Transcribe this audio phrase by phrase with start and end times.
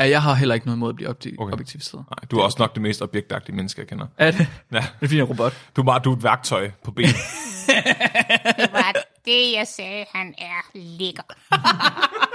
[0.00, 1.52] Ja, jeg har heller ikke noget imod at blive obje- Okay.
[1.52, 2.04] objektiviseret.
[2.10, 4.06] Nej, du er også nok det mest objektaktige menneske, jeg kender.
[4.18, 4.46] Er det?
[4.72, 4.76] Ja.
[4.78, 5.52] Det er fordi, jeg robot.
[5.76, 7.06] Du er bare du er et værktøj på ben.
[8.56, 8.92] Det var
[9.24, 10.04] det, jeg sagde.
[10.14, 11.22] Han er lækker.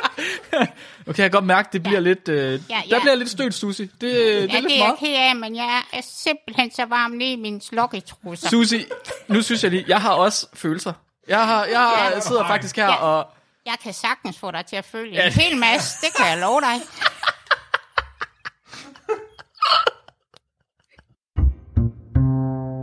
[1.07, 2.27] Okay, jeg kan godt mærke, det bliver lidt...
[2.29, 2.99] Øh, Ja, Der ja.
[2.99, 3.83] bliver lidt stødt, Susi.
[3.83, 4.99] Det, det er Ja, lidt det er jeg meget.
[4.99, 8.49] ked af, men jeg er simpelthen så varm ned i mine slokketrusser.
[8.49, 8.85] Susi,
[9.27, 10.93] nu synes jeg lige, jeg har også følelser.
[11.27, 12.19] Jeg, har, jeg Ja.
[12.19, 12.95] sidder faktisk her Ja.
[12.95, 13.27] og...
[13.65, 15.97] Jeg kan sagtens få dig til at føle en hel masse.
[16.01, 16.75] Det kan jeg love dig.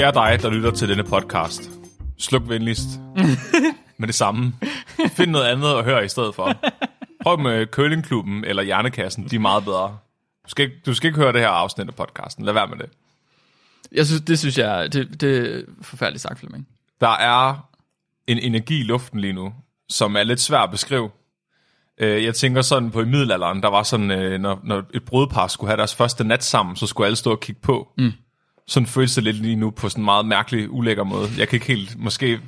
[0.00, 1.70] Kære dig, der lytter til denne podcast.
[2.18, 2.88] Sluk venligst
[3.98, 4.52] med det samme.
[5.08, 6.52] Find noget andet at høre i stedet for.
[7.22, 9.98] Prøv med Curlingklubben eller Hjernekassen, de er meget bedre.
[10.44, 12.44] Du skal, ikke, du skal ikke høre det her afsnit af podcasten.
[12.44, 12.86] Lad være med det.
[13.92, 16.68] Jeg synes, det synes jeg, det, det er forfærdeligt sagt, Flemming.
[17.00, 17.68] Der er
[18.26, 19.52] en energi i luften lige nu,
[19.88, 21.10] som er lidt svær at beskrive.
[21.98, 25.46] Øh, Jeg tænker sådan på i middelalderen, der var sådan, øh, når, når et brudepar
[25.46, 27.92] skulle have deres første nat sammen, så skulle alle stå og kigge på.
[27.98, 28.12] Mm.
[28.70, 31.28] Sådan føles det lidt lige nu på sådan en meget mærkelig, ulækker måde.
[31.38, 32.40] Jeg kan ikke helt, måske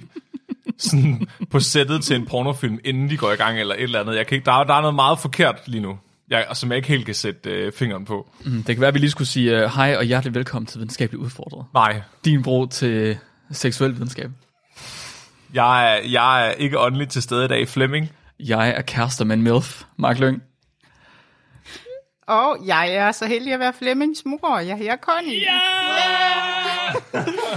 [0.78, 4.16] sådan på sættet til en pornofilm, inden de går i gang, eller et eller andet.
[4.16, 5.98] Jeg kan ikke, der, er, der er noget meget forkert lige nu,
[6.30, 8.30] jeg, som jeg ikke helt kan sætte øh, fingeren på.
[8.44, 10.78] Mm, Det kan være, at vi lige skulle sige uh, hej og hjertelig velkommen til
[10.78, 11.64] Videnskabeligt Udfordret.
[11.74, 13.18] Nej, Din bro til
[13.50, 14.30] seksuel videnskab.
[15.54, 18.10] jeg er, jeg er ikke åndelig til stede i dag, Flemming.
[18.40, 20.42] Jeg er kærester med en MILF, Mark Lyng.
[22.26, 24.58] Og jeg er så heldig at være Flemmings mor.
[24.58, 25.40] Jeg hedder Connie.
[25.40, 25.58] Ja!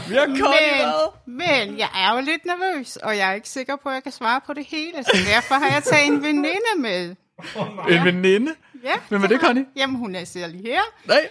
[0.09, 0.25] Vi har
[1.25, 4.03] Men, men jeg er jo lidt nervøs, og jeg er ikke sikker på, at jeg
[4.03, 5.03] kan svare på det hele.
[5.03, 7.15] Så derfor har jeg taget en veninde med.
[7.89, 8.55] En veninde.
[8.83, 9.65] Ja, Hvem er det, Connie?
[9.75, 10.81] Jamen, hun er sidder lige her.
[11.05, 11.29] Nej.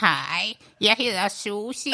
[0.00, 1.92] Hej, jeg hedder Susi,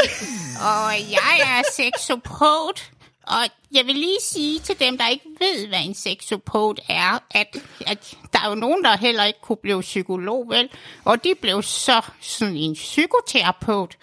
[0.60, 2.80] og jeg er sexopod.
[3.26, 7.56] Og jeg vil lige sige til dem, der ikke ved, hvad en sexopod er, at,
[7.86, 10.68] at der er jo nogen, der heller ikke kunne blive psykolog, vel?
[11.04, 13.98] Og de blev så sådan en psykoterapeut.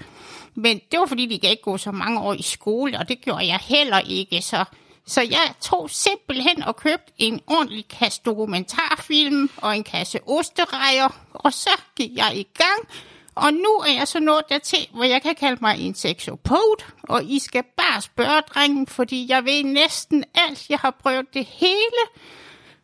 [0.55, 3.21] Men det var, fordi de kan ikke gå så mange år i skole, og det
[3.21, 4.41] gjorde jeg heller ikke.
[4.41, 4.65] Så,
[5.05, 11.53] så jeg tog simpelthen og købte en ordentlig kasse dokumentarfilm og en kasse osterejer, og
[11.53, 12.89] så gik jeg i gang.
[13.37, 17.23] Og nu er jeg så nået dertil, hvor jeg kan kalde mig en sexopod, og
[17.23, 20.69] I skal bare spørge drengen, fordi jeg ved næsten alt.
[20.69, 22.03] Jeg har prøvet det hele.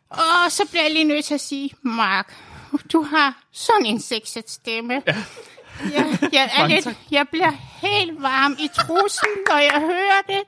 [0.09, 2.33] Og så bliver jeg lige nødt til at sige, Mark,
[2.93, 4.93] du har sådan en sexet stemme.
[5.07, 5.15] Ja.
[5.93, 10.43] Jeg, jeg, er lidt, jeg bliver helt varm i trussen, når jeg hører det.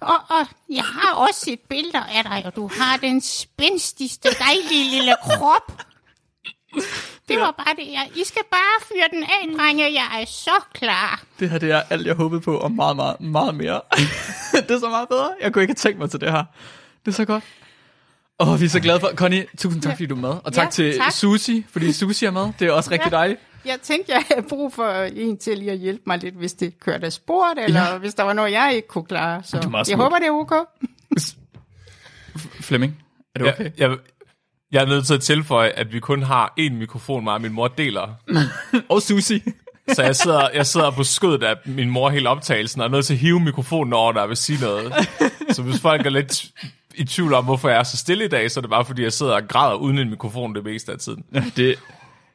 [0.00, 4.90] Og, og jeg har også set billeder af dig, og du har den spændstigste, dejlige
[4.90, 5.72] lille krop.
[7.28, 7.92] Det var bare det.
[7.92, 9.84] Jeg, I skal bare fyre den af, drenge.
[9.92, 11.22] Jeg er så klar.
[11.40, 13.80] Det her det er alt, jeg håbede på, og meget, meget, meget mere.
[14.68, 15.30] det er så meget bedre.
[15.40, 16.44] Jeg kunne ikke have tænkt mig til det her.
[17.04, 17.44] Det er så godt.
[18.40, 19.10] Åh, oh, vi er så glade for...
[19.14, 20.34] Connie, tusind tak, fordi du er med.
[20.44, 21.12] Og tak Ja, til tak.
[21.12, 22.48] Susi, fordi Susi er med.
[22.58, 23.16] Det er også rigtig Ja.
[23.16, 23.40] dejligt.
[23.64, 26.80] Jeg tænkte, jeg havde brug for en til lige at hjælpe mig lidt, hvis det
[26.80, 27.92] kørte af sporet, eller Ja.
[27.92, 27.98] ja.
[27.98, 29.42] hvis der var noget, jeg ikke kunne klare.
[29.44, 30.54] Så jeg håber, det er ok.
[32.60, 32.96] Flemming,
[33.34, 33.64] er det okay?
[33.64, 33.96] Jeg, jeg,
[34.74, 37.52] jeg er nødt til at tilføje, at vi kun har én mikrofon, mig og min
[37.52, 38.08] mor deler.
[38.88, 39.42] Og Susi.
[39.92, 43.06] Så jeg sidder, jeg sidder på skødet af min mor hele optagelsen, og er nødt
[43.06, 44.92] til at hive mikrofonen over, der vil sige noget.
[45.50, 46.44] Så hvis folk er lidt
[46.94, 49.02] i tvivl om, hvorfor jeg er så stille i dag, så er det bare, fordi
[49.02, 51.24] jeg sidder og græder uden en mikrofon det meste af tiden.
[51.56, 51.76] det, jeg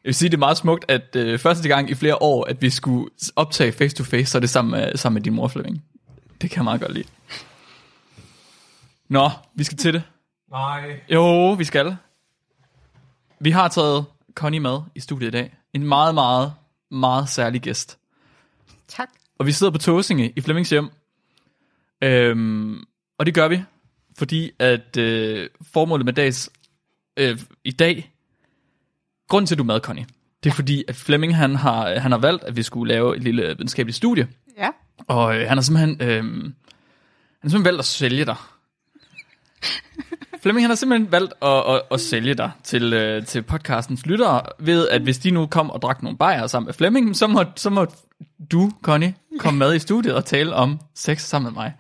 [0.04, 2.70] vil sige, det er meget smukt, at øh, første gang i flere år, at vi
[2.70, 5.84] skulle optage face to face, så er det sammen med, sammen med din mor, Flemming.
[6.42, 7.08] Det kan jeg meget godt lide.
[9.10, 10.04] Nå, vi skal til det.
[10.52, 11.00] Nej.
[11.10, 11.96] Jo, vi skal.
[13.42, 15.58] Vi har taget Connie med i studiet i dag.
[15.74, 16.54] En meget, meget,
[16.92, 18.00] meget særlig gæst.
[18.88, 19.10] Tak.
[19.38, 20.90] Og vi sidder på Tåsinge i Flemmings hjem.
[22.04, 22.84] Øhm,
[23.18, 23.64] og det gør vi,
[24.18, 26.50] fordi at øh, formålet med dags
[27.18, 28.14] øh, i dag,
[29.28, 30.06] grunden til, at du er med, Connie,
[30.44, 33.24] det er fordi, at Flemming han har, han har valgt, at vi skulle lave et
[33.24, 34.28] lille videnskabeligt studie.
[34.58, 34.70] Ja.
[35.08, 36.54] Og øh, han har simpelthen, øh, han
[37.42, 38.36] har simpelthen valgt at sælge dig.
[40.42, 44.42] Flemming han har simpelthen valgt at, at, at sælge dig til, øh, til podcastens lyttere,
[44.60, 47.44] ved at hvis de nu kom og drak nogle bajer sammen med Flemming, så må,
[47.56, 47.86] så må
[48.52, 51.74] du, Connie, komme med i studiet og tale om sex sammen med mig.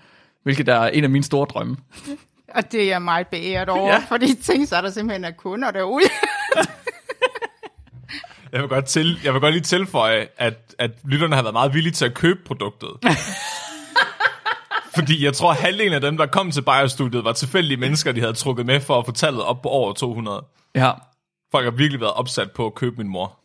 [0.44, 1.78] Hvilket er en af mine store drømme.
[2.56, 4.04] Og det er jeg meget beæret over, Ja.
[4.10, 6.06] fordi tænk så er der simpelthen er kunder derude.
[8.52, 11.74] Jeg vil godt, til, jeg vil godt lige tilføje, at, at lytterne har været meget
[11.74, 12.90] villige til at købe produktet.
[14.95, 18.19] Fordi jeg tror, at halvdelen af dem, der kom til Bayer-studiet, var tilfældige mennesker, de
[18.19, 20.45] havde trukket med for at få tallet op på over 200.
[20.75, 20.91] Ja.
[21.51, 23.39] Folk har virkelig været opsat på at købe min mor.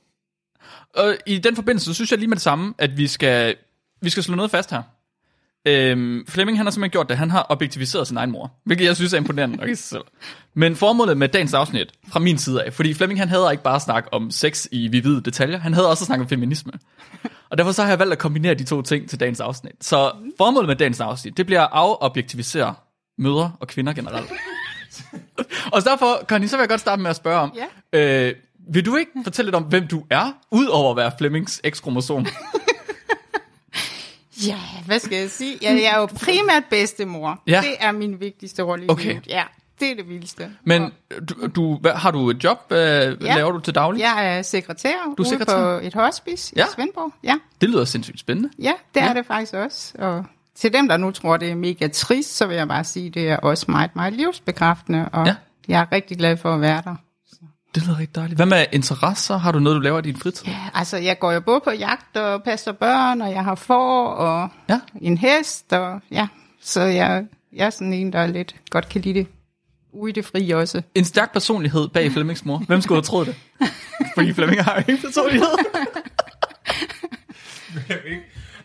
[0.95, 3.57] Og i den forbindelse, så synes jeg lige med det samme, at vi skal,
[4.01, 4.83] vi skal slå noget fast her.
[5.67, 7.17] Øhm, Flemming, han har simpelthen gjort det.
[7.17, 10.03] Han har objektiviseret sin egen mor, hvilket jeg synes er imponerende nok i sig selv.
[10.55, 13.81] Men formålet med dagens afsnit, fra min side af, fordi Flemming han havde ikke bare
[13.81, 16.73] snakket om sex i vivide detaljer, han havde også snakket om feminisme.
[17.51, 19.73] Og derfor så har jeg valgt at kombinere de to ting til dagens afsnit.
[19.81, 22.75] Så formålet med dagens afsnit, det bliver at afobjektivisere
[23.19, 24.31] mødre og kvinder generelt.
[25.73, 27.53] og så derfor, Connie, så vil jeg godt starte med at spørge om,
[27.93, 28.27] Ja.
[28.29, 28.35] øh,
[28.73, 32.27] vil du ikke fortælle lidt om, hvem du er, udover at være Flemmings X-kromosom?
[34.47, 35.59] Ja, hvad skal jeg sige?
[35.63, 37.43] Jeg, jeg er jo primært bedstemor.
[37.47, 37.61] Ja.
[37.61, 39.09] Det er min vigtigste rolle i Okay.
[39.09, 39.27] livet.
[39.27, 39.43] Ja,
[39.81, 40.51] det er det vildeste.
[40.65, 40.93] Men
[41.29, 42.59] du, du, hvad, har du et job?
[42.69, 43.35] Hvad ja.
[43.37, 44.01] laver du til daglig?
[44.01, 45.79] Jeg er sekretær Du er sekretær?
[45.81, 46.65] på et hospice Ja.
[46.65, 47.13] i Svendborg.
[47.25, 48.51] Ja, Det lyder sindssygt spændende.
[48.59, 49.09] ja det Ja.
[49.09, 49.93] er det faktisk også.
[49.99, 53.11] Og til dem, der nu tror, det er mega trist, så vil jeg bare sige,
[53.11, 55.09] det er også meget, meget livsbekræftende.
[55.13, 55.35] Og ja.
[55.69, 56.95] jeg er rigtig glad for at være der.
[57.75, 58.39] Det lyder rigtig dejligt.
[58.39, 59.37] Hvad med interesser?
[59.37, 60.47] Har du noget, du laver i din fritid?
[60.47, 64.07] Ja, altså jeg går jo både på jagt og passer børn, og jeg har får
[64.09, 64.81] og Ja.
[65.01, 66.29] en hest, og ja,
[66.63, 69.27] så jeg, jeg er sådan en, der lidt godt kan lide det
[69.93, 70.83] ude i det frie også.
[70.95, 72.59] En stærk personlighed bag Flemmings mor.
[72.59, 73.37] Hvem skulle have troet det?
[74.17, 75.49] Fordi Flemming har jo ingen personlighed.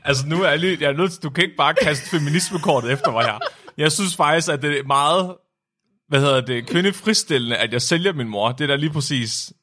[0.05, 2.91] Altså nu er jeg lige, jeg er nødt til, du kan ikke bare kaste feminismekortet
[2.91, 3.39] efter mig her.
[3.77, 5.35] Jeg synes faktisk, at det er meget,
[6.09, 8.51] hvad hedder det, kvindefristillende, at jeg sælger min mor.
[8.51, 9.53] Det er da lige præcis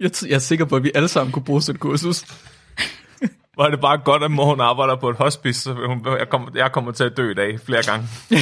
[0.00, 2.20] Jeg, t- jeg er sikker på, at vi alle sammen kunne bruge sådan et kursus.
[3.54, 6.28] Hvor er det bare godt, at mor hun arbejder på et hospice, så hun, jeg,
[6.28, 8.08] kommer, jeg kommer til at dø i dag flere gange.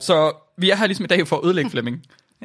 [0.00, 2.02] Så vi er her ligesom i dag for at ødelægge Flemming.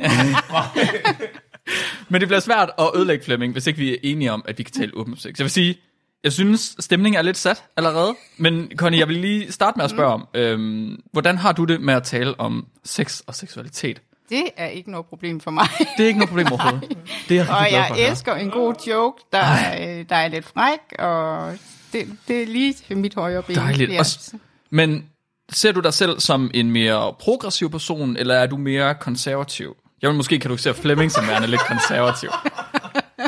[2.09, 4.63] Men det bliver svært at ødelægge Flemming, hvis ikke vi er enige om, at vi
[4.63, 5.37] kan tale åbent om sex.
[5.39, 5.77] Jeg vil sige,
[6.23, 8.15] jeg synes, stemningen er lidt sat allerede.
[8.37, 11.81] Men Connie, jeg vil lige starte med at spørge om, øhm, hvordan har du det
[11.81, 14.01] med at tale om sex og seksualitet?
[14.29, 15.67] Det er ikke noget problem for mig.
[15.97, 16.97] Det er ikke noget problem overhovedet.
[17.29, 17.99] Det er jeg Og for jeg høre.
[17.99, 21.53] elsker en god joke, der, er, der er lidt fræk, og
[21.93, 23.55] det, det er lige til mit højre ben.
[23.55, 23.99] Dejligt.
[23.99, 24.37] Også,
[24.69, 25.05] men
[25.51, 29.75] ser du dig selv som en mere progressiv person, eller er du mere konservativ?
[30.01, 32.29] Jeg vil måske kategorisere Flemming som værende lidt konservativ.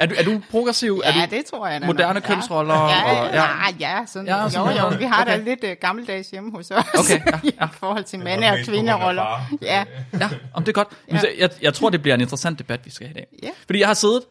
[0.02, 1.02] Er du, er du progressiv?
[1.06, 1.86] er Ja, du, det tror jeg da.
[1.86, 2.24] moderne nok.
[2.24, 2.82] kønsroller Ja,
[3.22, 3.48] og- ja, ja.
[3.80, 5.32] ja, ja, sådan, Ja, sådan jo, jo, vi har okay.
[5.32, 6.86] Da lidt uh, gammeldags hjemme hos os.
[7.00, 7.66] Okay, ja, ja.
[7.66, 9.42] I forhold til mande- og kvinderoller.
[9.62, 9.86] Ja,
[10.20, 10.88] Ja, om det er godt.
[11.12, 11.20] Ja.
[11.40, 13.28] Jeg, jeg tror, det bliver en interessant debat, vi skal have i dag.
[13.44, 13.50] Ja.
[13.66, 14.22] Fordi jeg har siddet,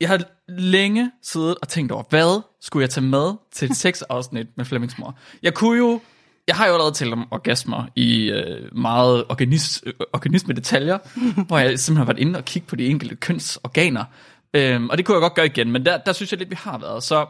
[0.00, 4.46] jeg har længe siddet og tænkt over, hvad skulle jeg tage med til et sexafsnit
[4.56, 5.14] med Flemmings mor?
[5.42, 6.00] Jeg kunne jo,
[6.46, 10.98] jeg har jo allerede talt om orgasmer i øh, meget organis, øh, organisme detaljer,
[11.46, 14.04] hvor jeg simpelthen har været inde og kigge på de enkelte kønsorganer.
[14.54, 16.56] Øhm, og det kunne jeg godt gøre igen, men der, der synes jeg lidt, vi
[16.58, 17.02] har været.
[17.02, 17.26] Så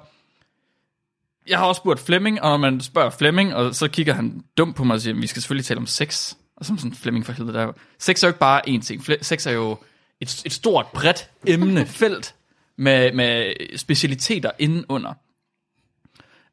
[1.48, 4.76] jeg har også spurgt Flemming, og når man spørger Flemming, og så kigger han dumt
[4.76, 6.34] på mig og siger, vi skal selvfølgelig tale om sex.
[6.56, 8.82] Og som sådan, Flemming for helvede, der er jo, sex er jo ikke bare én
[8.82, 9.04] ting.
[9.22, 9.78] Sex er jo
[10.20, 12.34] et, et stort, bredt emne, felt,
[12.76, 15.14] med, med specialiteter indenunder.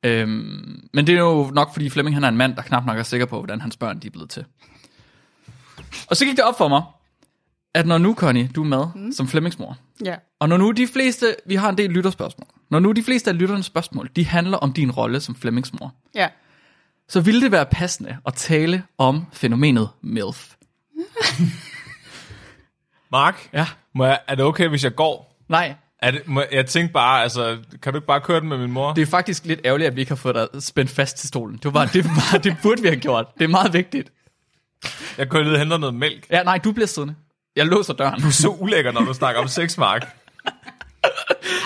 [0.04, 2.98] Øhm, men det er jo nok, fordi Flemming han er en mand, der knap nok
[2.98, 4.46] er sikker på, hvordan hans børn de er blevet til.
[6.10, 6.82] Og så gik det op for mig,
[7.74, 9.12] at når nu, Connie, du er med mm.
[9.12, 10.16] som Flemmings mor, ja.
[10.40, 13.38] og når nu de fleste, vi har en del lytterspørgsmål, når nu de fleste af
[13.38, 16.28] lytternes spørgsmål, de handler om din rolle som Flemmings mor, ja.
[17.10, 20.56] så ville det være passende at tale om fænomenet MILF.
[23.12, 23.68] Mark, Ja.
[23.96, 25.44] må jeg, er det okay, hvis jeg går?
[25.50, 28.58] Nej, Er det, må, jeg tænkte bare, altså, kan du ikke bare køre den med
[28.58, 28.94] min mor?
[28.94, 31.56] det er faktisk lidt ærgerligt, at vi ikke har fået dig spændt fast til stolen.
[31.56, 33.26] Det, var bare, det, var, det burde vi have gjort.
[33.38, 34.12] Det er meget vigtigt.
[35.18, 36.26] Jeg kører ned og henter noget mælk.
[36.30, 37.16] Ja, nej, du bliver siddende.
[37.56, 38.22] Jeg låser døren.
[38.22, 40.08] Du er så ulækker, når du snakker om sex, Mark.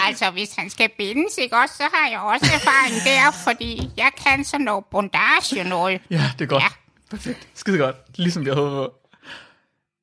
[0.07, 4.11] Altså, hvis han skal bindes, ikke også, så har jeg også erfaring der, fordi jeg
[4.25, 6.01] kan sådan noget bondage noget.
[6.09, 6.63] Ja, det er godt.
[6.63, 6.67] Ja.
[7.09, 7.47] Perfekt.
[7.53, 7.95] Skide godt.
[8.15, 8.93] Ligesom jeg havde på.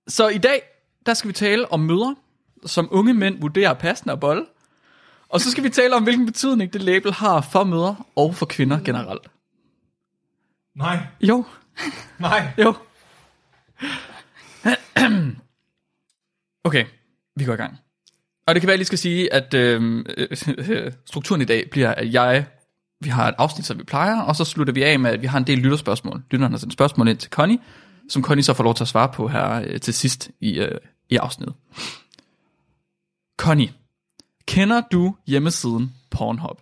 [0.09, 0.63] Så i dag,
[1.07, 2.17] der skal vi tale om mødre,
[2.67, 4.47] som unge mænd vurderer passende at bolle.
[5.29, 8.47] Og så skal vi tale om, hvilken betydning det label har for mødre og for
[8.47, 9.29] kvinder generelt.
[10.77, 11.45] Nej, Jo,
[12.19, 12.49] nej.
[12.59, 12.75] jo.
[16.65, 16.85] Okay,
[17.37, 17.79] vi går i gang.
[18.47, 21.69] Og det kan være, at jeg lige skal sige, at øh, øh, strukturen i dag
[21.71, 22.47] bliver, at jeg,
[23.01, 25.27] vi har et afsnit, som vi plejer, og så slutter vi af med, at vi
[25.27, 26.23] har en del lytterspørgsmål.
[26.31, 27.59] Lytterne har sendt spørgsmål ind til Connie,
[28.09, 30.79] som Connie så får lov til at svare på her øh, til sidst i, øh,
[31.11, 31.57] i afsnittet.
[33.41, 33.73] Connie,
[34.47, 36.59] kender du hjemmesiden Pornhub?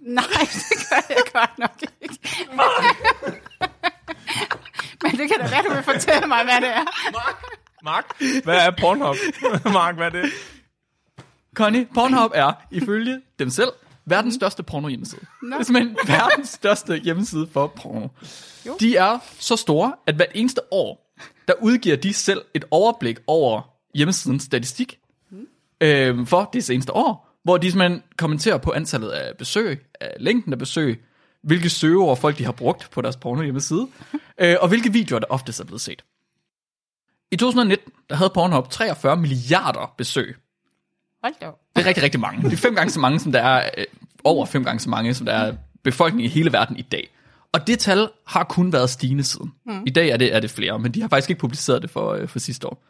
[0.00, 0.24] Nej,
[0.70, 2.18] det gør jeg godt nok ikke.
[5.02, 6.84] Men det kan da være, du vil fortælle mig, hvad det er.
[7.84, 9.16] Mark, hvad er Pornhub?
[9.72, 10.32] Mark, hvad er det?
[11.54, 13.72] Connie, Pornhub er, ifølge dem selv,
[14.04, 15.20] verdens største porno hjemmeside.
[15.20, 18.08] Det er simpelthen verdens største hjemmeside for porno.
[18.66, 18.76] Jo.
[18.80, 21.14] De er så store, at hvert eneste år,
[21.48, 23.62] der udgiver de selv et overblik over
[23.94, 24.98] hjemmesidens statistik
[25.80, 30.52] øh, for det seneste år, hvor de simpelthen kommenterer på antallet af besøg, af længden
[30.52, 31.04] af besøg,
[31.42, 33.88] hvilke søgeord folk de har brugt på deres porno hjemmeside,
[34.40, 36.04] øh, og hvilke videoer der oftest er blevet set.
[37.32, 40.36] I 2019, der havde Pornhub 43 milliarder besøg
[41.22, 42.42] Hold da det er rigtig, rigtig mange.
[42.42, 43.84] Det er fem gange så mange, som der er, øh,
[44.24, 45.54] over fem gange så mange, som der er
[45.84, 47.10] befolkning i hele verden i dag.
[47.52, 49.52] Og det tal har kun været stigende siden.
[49.66, 49.82] Mm.
[49.86, 52.12] I dag er det, er det flere, men de har faktisk ikke publiceret det for,
[52.12, 52.84] øh, for sidste år.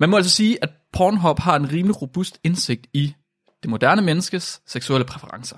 [0.00, 3.14] Man må altså sige, at Pornhub har en rimelig robust indsigt i
[3.62, 5.56] det moderne menneskes seksuelle præferencer.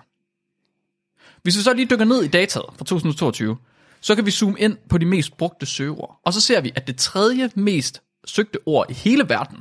[1.43, 3.57] Hvis vi så lige dykker ned i dataet fra 2022,
[4.01, 6.21] så kan vi zoome ind på de mest brugte søgeord.
[6.25, 9.59] Og så ser vi, at det tredje mest søgte ord i hele verden,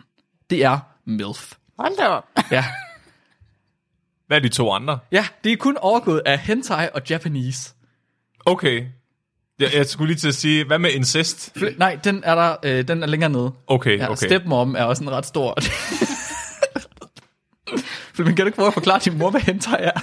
[0.49, 1.53] det er MILF.
[1.79, 2.23] Hold da op.
[2.51, 2.65] Ja,
[4.27, 4.99] Hvad er de to andre?
[5.11, 7.73] Ja, det er kun overgået af hentai og Japanese.
[8.45, 8.87] Okay.
[9.59, 11.57] Jeg, jeg skulle lige til at sige, hvad med incest?
[11.57, 13.51] Fl- Nej, den er der, øh, den er længere nede.
[13.67, 14.25] Okay, Ja, okay.
[14.27, 15.57] Stepmom er også en ret stor.
[18.13, 19.99] Flemming, kan du ikke prøve at forklare din mor, hvad hentai er?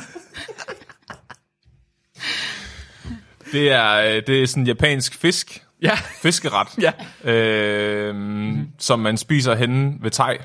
[3.52, 5.64] Det er, øh, det er sådan en japansk fisk.
[5.82, 6.68] Ja, Fiskeret.
[6.80, 6.92] ja.
[7.32, 10.36] Øh, som man spiser henne ved thai.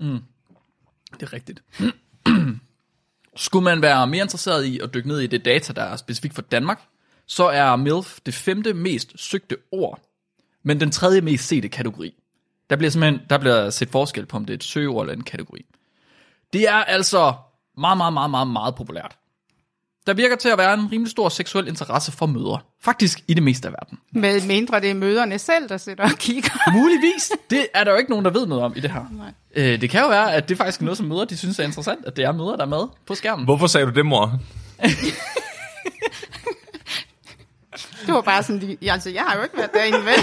[0.00, 1.62] Det er rigtigt.
[3.36, 6.34] Skulle man være mere interesseret i at dykke ned i det data, der er specifikt
[6.34, 6.80] for Danmark,
[7.30, 10.00] så er MILF det femte mest søgte ord,
[10.62, 12.14] men den tredje mest sete kategori.
[12.70, 15.24] Der bliver simpelthen der bliver set forskel på, om det er et søgeord eller en
[15.24, 15.64] kategori.
[16.52, 17.32] Det er altså
[17.78, 19.16] meget, meget, meget, meget, meget populært.
[20.06, 22.58] Der virker til at være en rimelig stor seksuel interesse for mødre.
[22.80, 23.98] Faktisk i det meste af verden.
[24.12, 26.70] Med mindre det er møderne selv, der sidder og kigger.
[26.78, 27.32] Muligvis.
[27.50, 29.04] Det er der jo ikke nogen, der ved noget om i det her.
[29.10, 29.32] Nej.
[29.54, 31.64] Øh, det kan jo være, at det faktisk er noget, som mødre de synes er
[31.64, 33.44] interessant, at det er mødre, der er med på skærmen.
[33.44, 34.32] Hvorfor sagde du det, mor?
[38.06, 40.18] Det var bare sådan, lige- altså jeg har jo ikke været derinde vel.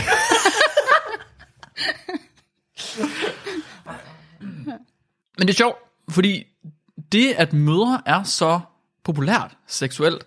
[5.37, 5.77] Men det er sjovt,
[6.09, 6.43] fordi
[7.11, 8.59] det, at mødre er så
[9.03, 10.23] populært seksuelt,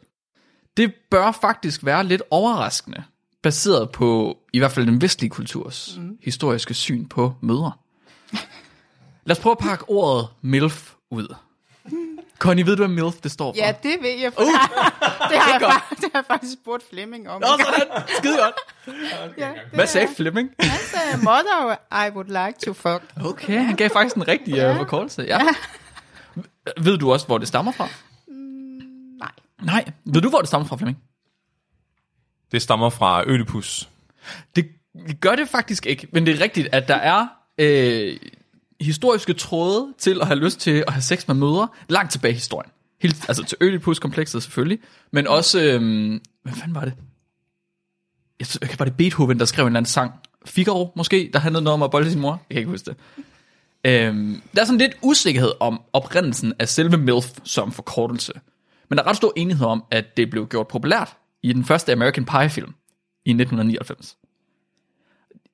[0.77, 3.03] det bør faktisk være lidt overraskende,
[3.43, 6.19] baseret på i hvert fald den vestlige kulturs mm.
[6.23, 7.73] historiske syn på mødre.
[9.25, 11.35] Lad os prøve at pakke ordet MILF ud.
[12.41, 13.57] Connie, ved du, hvad MILF det står for?
[13.57, 14.33] Ja, det ved jeg.
[14.33, 15.73] For det, har, det, har jeg, godt.
[15.73, 17.41] fa- det har jeg faktisk spurgt Flemming om.
[17.41, 18.03] Nå, sådan.
[18.19, 18.55] Skide godt.
[19.39, 20.51] ja, det Hvad er- sagde Flemming?
[20.61, 23.03] Han sagde, mother, I would like to fuck.
[23.25, 25.23] Okay, han gav faktisk en rigtig uh, forkortelse.
[25.23, 25.41] Ja.
[26.81, 27.89] Ved du også, hvor det stammer fra?
[29.19, 29.31] Nej.
[29.63, 29.85] Nej.
[30.05, 30.99] Ved du, hvor det stammer fra, Flemming?
[32.53, 33.89] Det stammer fra Ødipus.
[34.57, 34.71] Det
[35.21, 37.27] gør det faktisk ikke, men det er rigtigt, at der er
[37.59, 38.17] øh,
[38.81, 42.35] historiske tråde til at have lyst til at have sex med mødre langt tilbage i
[42.35, 42.71] historien.
[43.01, 44.79] Helt, altså til Ødipus-komplekset selvfølgelig,
[45.13, 46.95] men også, øhm, hvad fanden var det?
[48.41, 50.13] Jeg tror, var det Beethoven, der skrev en eller anden sang?
[50.47, 52.31] Figaro måske, der handlede noget om at bolde sin mor?
[52.31, 52.97] Jeg kan ikke huske det.
[53.85, 58.33] Øhm, der er sådan lidt usikkerhed om oprindelsen af selve MILF som forkortelse.
[58.89, 61.93] Men der er ret stor enighed om, at det blev gjort populært i den første
[61.93, 62.75] American Pie-film
[63.25, 64.17] i 1999.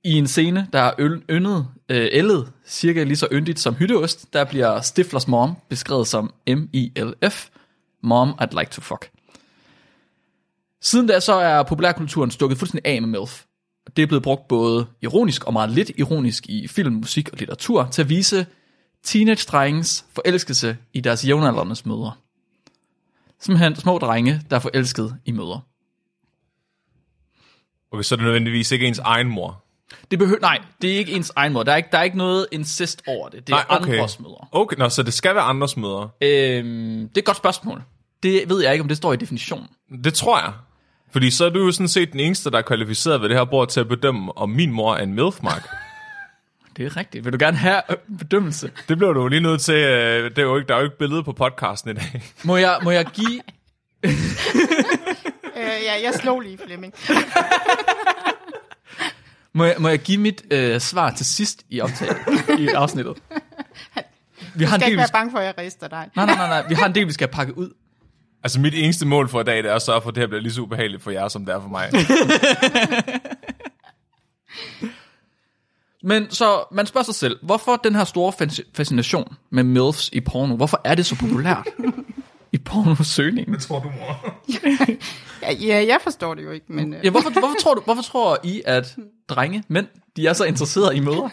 [0.04, 0.92] I en scene, der er
[1.30, 6.35] yndet, øh, ældet cirka lige så yndigt som hytteost, der bliver Stiflers mom beskrevet som
[6.49, 7.49] M-I-L-F.
[8.02, 9.11] Mom, I'd like to fuck.
[10.83, 13.45] Siden da så er populærkulturen stukket fuldstændig af med MILF.
[13.97, 17.88] Det er blevet brugt både ironisk og meget lidt ironisk i film, musik og litteratur
[17.93, 18.47] til at vise
[19.02, 22.12] teenage-drengens forelskelse i deres jævnaldrendes mødre.
[23.40, 25.61] Simpelthen små drenge, der er forelsket i mødre.
[27.93, 29.65] Okay, så er det nødvendigvis ikke ens egen mor.
[30.11, 31.62] Det behøver, nej, det er ikke ens egen mor.
[31.62, 33.47] Der er ikke, der er ikke noget incest over det.
[33.47, 33.93] Det er Nej, okay.
[33.95, 34.47] andres mødre.
[34.52, 36.09] Okay, nå, så det skal være andres mødre.
[36.21, 37.83] Øhm, det er et godt spørgsmål.
[38.23, 39.69] Det ved jeg ikke, om det står i definitionen.
[40.05, 40.52] Det tror jeg.
[41.12, 43.45] Fordi så er du jo sådan set den eneste, der er kvalificeret ved det her
[43.45, 45.69] bord til at bedømme, om min mor er en milfmark.
[46.76, 47.25] Det er rigtigt.
[47.25, 48.71] Vil du gerne have øh, bedømmelse?
[48.88, 49.75] Det bliver du jo lige nødt til.
[49.75, 52.23] Øh, det er jo ikke, der er jo ikke billede på podcasten i dag.
[52.45, 53.40] Må jeg, må jeg give...
[55.57, 56.95] Øh, ja, jeg slog lige Flemming.
[59.57, 62.17] Må jeg, må jeg give mit øh, svar til sidst i optaget
[62.59, 63.17] i afsnittet?
[64.55, 66.09] Vi har Du en skal del, ikke vi være bange for, at jeg rister dig.
[66.17, 66.69] nej, nej, nej, nej.
[66.69, 67.71] Vi har en del, vi skal pakke ud.
[68.45, 70.29] Altså mit eneste mål for i dag, det er at sørge for, at det her
[70.29, 71.91] bliver lige så ubehageligt for jer, som det er for mig.
[76.03, 80.21] Men så man spørger sig selv, hvorfor den her store fasc- fascination med MILFs i
[80.21, 80.57] porno?
[80.57, 81.67] Hvorfor er det så populært
[82.57, 83.59] i pornosøgningen?
[83.61, 84.35] tror du, mor?
[85.43, 86.95] Ja, ja, jeg forstår det jo ikke, men...
[86.95, 88.97] Øh, Ja, hvorfor, hvorfor, tror du, hvorfor tror I, at
[89.29, 89.87] drenge, mænd,
[90.17, 91.31] de er så interesserede i mødre?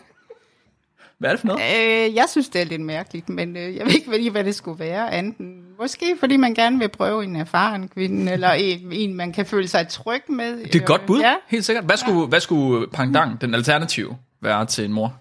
[1.17, 1.61] Hvad er det for noget?
[2.07, 4.55] øh, jeg synes, det er lidt mærkeligt, men øh, jeg ved ikke lige, hvad det
[4.55, 5.13] skulle være.
[5.13, 5.63] Anden.
[5.79, 9.67] Måske fordi man gerne vil prøve en erfaren kvinde, eller en, en man kan føle
[9.67, 10.57] sig tryg med.
[10.57, 11.33] Det er et godt bud, Ja.
[11.47, 11.85] helt sikkert.
[11.85, 15.13] Hvad skulle, hvad skulle Pangdang, den alternative, være til en mor?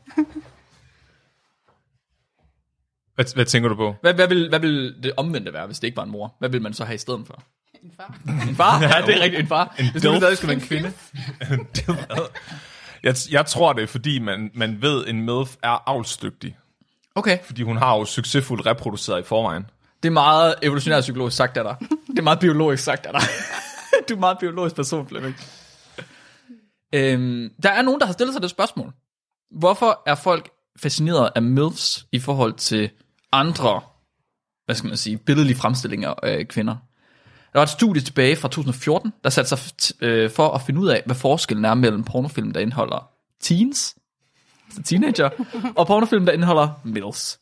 [3.22, 3.94] Hvad, hvad tænker du på?
[4.00, 6.34] Hvad, hvad, vil, hvad vil det omvendte være, hvis det ikke var en mor?
[6.38, 7.42] Hvad vil man så have i stedet for?
[7.82, 8.18] En far.
[8.48, 8.82] En far?
[8.82, 9.74] Ja, det er rigtigt, en far.
[9.78, 10.16] En hvis det dilf.
[10.16, 10.92] stadig skulle være en kvinde.
[13.02, 16.56] Jeg, jeg tror det er, fordi man, man ved, at en MILF er avlsdygtig.
[17.14, 17.38] Okay.
[17.44, 19.66] Fordi hun har jo succesfuldt reproduceret i forvejen.
[20.02, 21.88] Det er meget evolutionært psykologisk sagt af dig.
[22.06, 23.22] Det er meget biologisk sagt af dig.
[24.08, 25.36] du er meget biologisk person, Flemming.
[26.92, 28.92] Øhm, der er nogen, der har stillet sig det spørgsmål.
[29.50, 30.50] Hvorfor er folk
[30.82, 32.90] fascineret af MILFs i forhold til
[33.32, 33.80] andre,
[34.64, 36.76] hvad skal man sige, billedlige fremstillinger af kvinder?
[37.52, 39.58] Der var et studie tilbage fra 2014, der satte sig
[40.00, 43.10] øh, for at finde ud af, hvad forskellen er mellem pornofilm, der indeholder
[43.40, 43.96] teens,
[44.66, 45.30] altså teenager,
[45.78, 47.40] og pornofilm, der indeholder MILFs.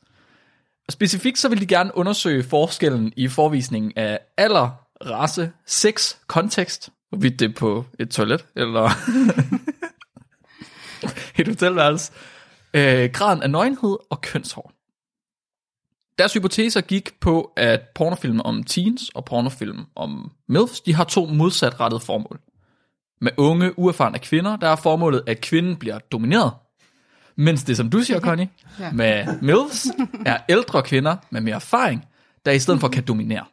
[0.86, 4.70] Og specifikt så vil de gerne undersøge forskellen i forvisningen af alder,
[5.06, 8.90] race, sex, kontekst, hvorvidt det er på et toilet, eller
[11.40, 12.12] et hotelværelse,
[12.74, 14.72] øh, graden af nøgenhed og kønshår.
[16.20, 21.26] Deres hypoteser gik på, at pornofilm om teens og pornofilm om MILFs, de har to
[21.26, 22.40] modsatrettede formål.
[23.20, 26.52] Med unge, uerfarne kvinder, der er formålet, at kvinden bliver domineret,
[27.36, 28.48] mens det, som du siger, Connie,
[28.80, 28.92] Ja.
[28.92, 29.86] med MILFs,
[30.26, 32.04] er ældre kvinder med mere erfaring,
[32.46, 33.44] der i stedet for kan dominere.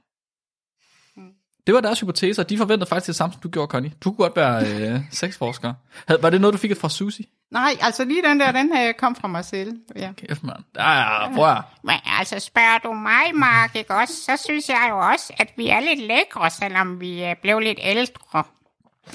[1.68, 2.44] Det var deres hypoteser.
[2.44, 3.92] De forventede faktisk det samme, som du gjorde, Connie.
[4.04, 5.74] Du kunne godt være øh, sexforsker.
[6.08, 7.26] Havde- Var det noget, du fik fra Susie?
[7.52, 9.72] Nej, altså lige den der, den her kom fra mig selv.
[9.96, 10.12] Ja.
[10.28, 10.58] Kæft, mand.
[10.78, 11.62] Ja, prøv at.
[11.84, 15.68] Men altså, spørger du mig, Mark, ikke også, så synes jeg jo også, at vi
[15.68, 18.44] er lidt lækre, selvom vi er blevet lidt ældre.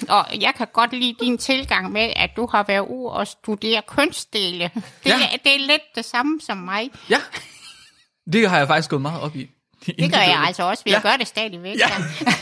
[0.08, 3.82] Og jeg kan godt lide din tilgang med, at du har været ude og studere
[3.88, 4.70] kønsdele.
[4.74, 5.18] Det, Ja.
[5.18, 5.36] ja.
[5.44, 6.90] det er lidt det samme som mig.
[7.10, 7.18] Ja.
[8.32, 9.50] Det har jeg faktisk gået meget op i.
[9.86, 10.96] Det gør jeg altså også, vi Ja.
[10.96, 11.02] ja.
[11.10, 11.78] gør det stadigvæk.
[11.78, 11.88] Ja.
[12.26, 12.32] Ja.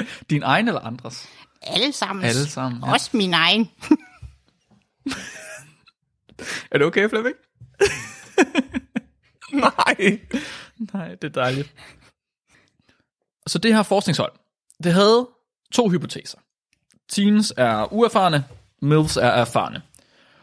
[0.30, 1.28] Din egen eller andres?
[1.62, 2.24] Alle sammen.
[2.24, 2.92] Alle sammen, ja.
[2.92, 3.70] Også min egen.
[6.70, 7.34] Er det okay, Flemming?
[9.52, 10.20] Nej.
[10.92, 11.72] Nej, det er dejligt.
[13.46, 14.32] Så det her forskningshold,
[14.84, 15.28] det havde
[15.72, 16.38] to hypoteser.
[17.08, 18.44] Teens er uerfarne,
[18.82, 19.82] MILFs er erfarne.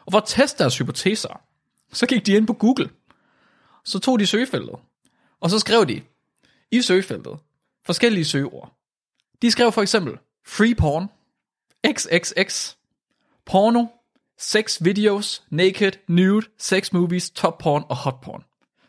[0.06, 1.42] Og for at teste deres hypoteser,
[1.94, 2.90] så gik de ind på Google.
[3.86, 4.76] Så tog de søgefeltet,
[5.44, 6.02] og så skrev de
[6.72, 7.38] i søgefeltet
[7.86, 8.74] forskellige søgeord.
[9.42, 11.08] De skrev for eksempel free porn,
[11.88, 12.76] XXX,
[13.46, 13.86] porno,
[14.40, 18.44] sex videos, naked, nude, sex movies, top porn og hot porn.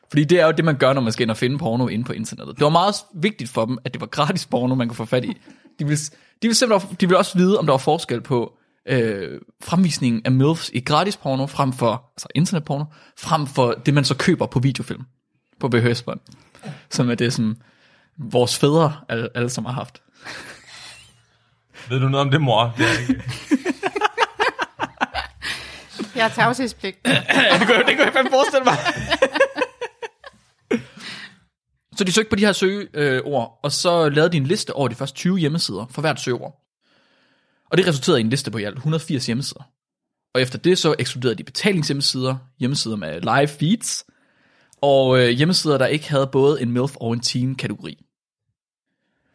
[0.09, 2.05] Fordi det er jo det, man gør, når man skal ind og finde porno inde
[2.05, 2.57] på internettet.
[2.57, 5.25] Det var meget vigtigt for dem, at det var gratis porno, man kunne få fat
[5.25, 5.37] i.
[5.79, 5.99] De ville,
[6.43, 8.57] de ville, simpelthen, de ville også vide, om der var forskel på
[8.89, 12.85] øh, fremvisningen af MILFs i gratis porno, frem for, altså internetporno,
[13.19, 15.03] frem for det, man så køber på videofilm,
[15.61, 16.21] på VHS-bånd.
[16.91, 17.57] Som er det, som
[18.19, 20.03] vores fædre alle, alle som har haft.
[21.89, 22.75] Ved du noget om det, mor?
[22.79, 23.23] Det er ikke.
[26.15, 26.99] Jeg har tavshedspligt.
[27.05, 27.13] Det
[27.67, 28.77] kunne, det kunne jeg fandme forestille mig.
[31.97, 34.95] så de søgte på de her søgeord, og så lavede de en liste over de
[34.95, 36.61] første 20 hjemmesider for hvert søgeord.
[37.71, 39.63] Og det resulterede i en liste på i alt 180 hjemmesider.
[40.35, 44.05] Og efter det så ekskluderede de betalingshjemmesider, hjemmesider med live feeds,
[44.85, 47.99] og øh, hjemmesider, der ikke havde både en MILF og en teen kategori.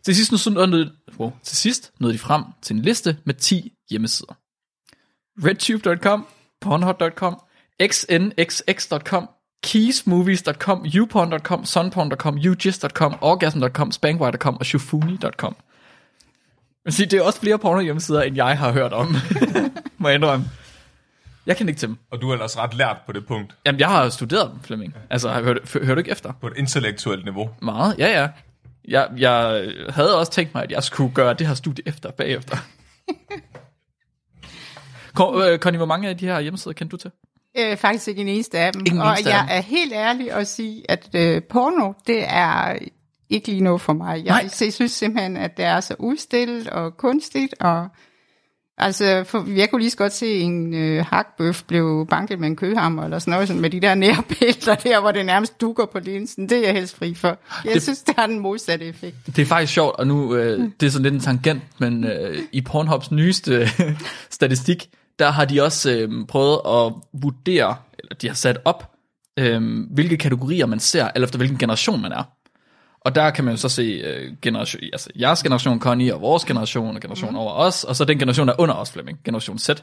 [0.03, 3.73] Til sidst, så nåede, wow, til sidst nåede de frem til en liste med 10
[3.89, 4.33] hjemmesider.
[5.45, 6.27] redtube.com,
[6.61, 7.41] pornhot.com,
[7.83, 9.29] xnxx.com,
[9.63, 15.55] keysmovies.com, youporn.com, sunporn.com, ugist.com, orgasm.com, spangwire.com og shufuni.com.
[16.85, 19.15] Men sig, det er også flere porno hjemmesider, end jeg har hørt om.
[19.97, 20.45] Må jeg indrømme.
[21.49, 21.97] Jeg kan ikke til dem.
[22.11, 23.55] Og du er ellers ret lært på det punkt.
[23.65, 24.93] Jamen, jeg har studeret dem, Flemming.
[25.09, 26.33] Altså, har- hører, hører du ikke efter?
[26.41, 27.49] På et intellektuelt niveau.
[27.61, 28.27] Meget, ja, ja.
[28.87, 32.57] Jeg, jeg havde også tænkt mig, at jeg skulle gøre det her studie efter, bagefter.
[35.15, 37.11] Kon, øh, Connie, hvor mange af de her hjemmesider kendte du til?
[37.57, 38.81] Øh, faktisk ikke en eneste af dem.
[38.85, 39.57] Ikke en og af jeg dem.
[39.57, 42.79] er helt ærlig at sige, at øh, porno, det er
[43.29, 44.25] ikke lige noget for mig.
[44.25, 44.69] Jeg, Nej.
[44.69, 47.87] synes simpelthen, at det er så udstillet og kunstigt, og
[48.79, 52.55] altså, for, jeg kunne lige så godt se en øh, hakbøf blev banket med en
[52.55, 55.99] kødhammer, eller sådan noget, sådan med de der nærbilleder der, hvor det nærmest dukker på
[55.99, 56.49] linsen.
[56.49, 57.27] Det er jeg helst fri for.
[57.65, 59.15] Jeg Det- synes, det har den modsatte effekt.
[59.25, 62.37] Det er faktisk sjovt, og nu, øh, det er sådan lidt en tangent, men øh,
[62.51, 63.67] i Pornhubs nyeste
[64.29, 64.89] statistik,
[65.19, 68.91] der har de også øh, prøvet at vurdere, eller de har sat op,
[69.39, 69.61] øh,
[69.93, 72.23] hvilke kategorier man ser, eller efter hvilken generation man er.
[73.01, 76.45] Og der kan man jo så se øh, generation, altså jeres generation, Connie, og vores
[76.45, 79.59] generation, og generation over os, og så den generation, der er under os, Flemming, generation
[79.59, 79.69] Z.
[79.69, 79.77] Og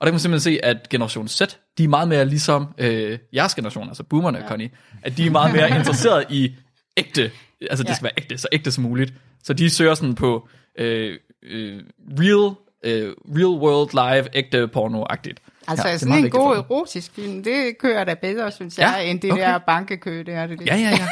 [0.00, 1.42] der kan man simpelthen se, at generation Z,
[1.78, 4.48] de er meget mere ligesom øh, jeres generation, altså boomerne, ja.
[4.48, 4.70] Connie,
[5.02, 6.54] at de er meget mere interesseret i
[6.96, 7.30] ægte,
[7.70, 7.94] altså det Ja.
[7.94, 9.14] skal være ægte, så ægte som muligt.
[9.44, 11.82] Så de søger sådan på øh, øh,
[12.20, 12.54] real,
[12.84, 15.36] øh, real world live, ægte porno-agtigt.
[15.68, 19.20] Altså, Ja, sådan en god erotisk film, det kører da bedre, synes Ja, jeg, end
[19.20, 19.42] det okay.
[19.42, 20.60] der bankekø, det er det.
[20.66, 21.08] Ja, ja, ja.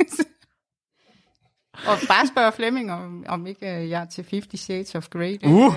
[1.86, 5.32] Og bare spørge Flemming, om, om ikke øh, jeg er til 50 Shades of Grey.
[5.32, 5.74] Det, Uh.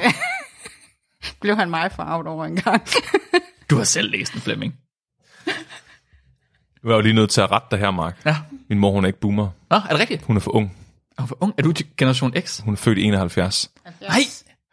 [1.41, 2.87] blev han meget farvet over en gang.
[3.69, 4.75] Du har selv læst den, Flemming.
[6.83, 8.21] Nu er jeg jo lige nødt til at rette dig her, Mark.
[8.25, 8.35] Ja.
[8.69, 9.49] Min mor, hun er ikke boomer.
[9.69, 10.23] Nå, er det rigtigt?
[10.23, 10.77] Hun er for ung.
[11.17, 11.53] Er du for ung?
[11.57, 12.59] Er du til generation X?
[12.59, 13.71] Hun er født i 71.
[14.01, 14.09] Nej!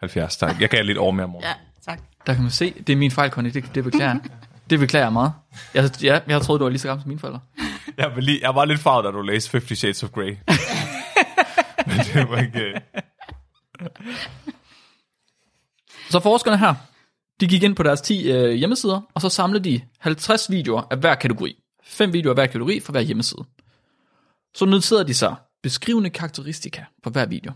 [0.01, 0.61] 70, tak.
[0.61, 1.41] Jeg gav lidt over mere, mor.
[1.45, 1.53] Ja,
[1.85, 2.01] tak.
[2.27, 4.21] Der kan man se, det er min fejl, Connie, det, det beklager jeg.
[4.71, 5.33] Det beklager jeg meget.
[5.75, 7.41] Jeg, jeg, jeg troede, du var lige så gammel som mine forældre.
[7.97, 10.37] Jeg, var lige, jeg var lidt farvet, da du læste 50 Shades of Grey.
[12.15, 12.83] Det var ikke...
[16.11, 16.75] Så forskerne her,
[17.41, 20.99] de gik ind på deres 10 øh, hjemmesider, og så samlede de 50 videoer af
[20.99, 21.57] hver kategori.
[21.85, 23.45] 5 videoer af hver kategori for hver hjemmeside.
[24.55, 27.53] Så noterede de sig beskrivende karakteristika på hver video.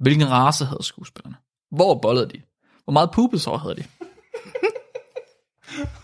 [0.00, 1.36] Hvilken race havde skuespillerne?
[1.70, 2.42] Hvor bollede de?
[2.84, 3.84] Hvor meget pubesår havde de?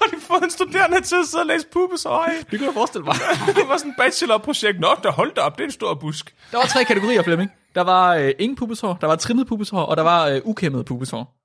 [0.00, 2.10] Har de fået en studerende til at sidde og læse pubesår?
[2.10, 3.14] Ej, Det kunne jeg forestille mig.
[3.56, 4.80] Det var sådan et bachelorprojekt.
[4.80, 6.34] Nå, der holdt op, det er en stor busk.
[6.50, 7.50] Der var tre kategorier, Flemming.
[7.74, 11.36] Der var øh, ingen pubeshår, der var trimmet pubeshår, og der var øh, ukæmmet pubeshår.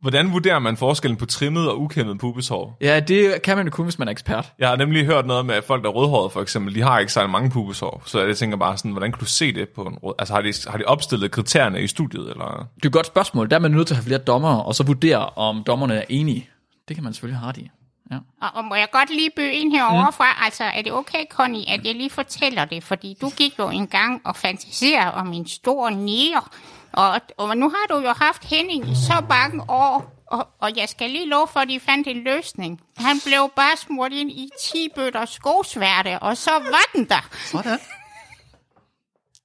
[0.00, 2.76] Hvordan vurderer man forskellen på trimmet og ukæmmet pubeshår?
[2.80, 4.52] Ja, det kan man jo kun, hvis man er ekspert.
[4.58, 6.98] Jeg har nemlig hørt noget med, at folk, der er rødhårede for eksempel, de har
[6.98, 8.02] ikke særlig mange pubeshår.
[8.06, 10.14] Så jeg tænker bare sådan, hvordan kan du se det på en rød...
[10.18, 12.68] Altså har de, har de opstillet kriterierne i studiet, eller...
[12.74, 13.50] Det er et godt spørgsmål.
[13.50, 16.04] Der er man nødt til at have flere dommere, og så vurdere, om dommerne er
[16.08, 16.48] enige.
[16.88, 17.70] Det kan man selvfølgelig have ret i.
[18.12, 18.18] Ja.
[18.42, 20.32] Og, og må jeg godt lige byde ind herovre fra?
[20.32, 20.44] Mm.
[20.44, 22.84] Altså, er det okay, Connie, at jeg lige fortæller det?
[22.84, 26.50] Fordi du gik jo en gang og fantaserer om en stor nier.
[26.92, 30.12] Og, og nu har du jo haft Henning i så mange år.
[30.26, 32.80] Og, og jeg skal lige love for, at de fandt en løsning.
[32.96, 37.28] Han blev bare smurt ind i 10 bøtter skosværte, og så var den der.
[37.44, 37.78] Sådan.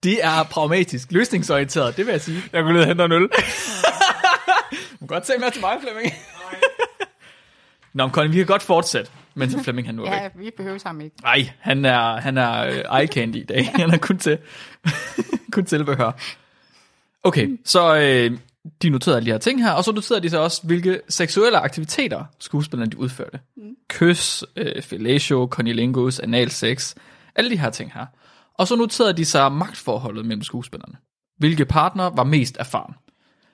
[0.04, 2.44] Det er pragmatisk, løsningsorienteret, det vil jeg sige.
[2.54, 3.30] Jeg går ned og henter en øl.
[4.72, 6.14] Du kan godt tage med til mig, Flemming.
[7.98, 10.20] Nå, men Connie, vi kan godt fortsætte, mens Flemming han nu er væk.
[10.20, 11.16] Ja, vi behøver ham ikke.
[11.22, 13.70] Nej, han er, han er øh, eye candy i dag.
[13.76, 14.38] Han er kun til,
[15.54, 16.12] kun tilbehør.
[17.24, 18.38] Okay, så øh,
[18.82, 21.58] de noterede alle de her ting her, og så noterede de så også, hvilke seksuelle
[21.58, 23.40] aktiviteter skuespillerne de udførte.
[23.58, 23.64] Mm.
[23.90, 26.96] Kys, øh, fellatio, conilingus, analsex,
[27.36, 28.06] alle de her ting her.
[28.54, 30.98] Og så noterede de sig magtforholdet mellem skuespillerne.
[31.38, 32.94] Hvilke partner var mest erfaren.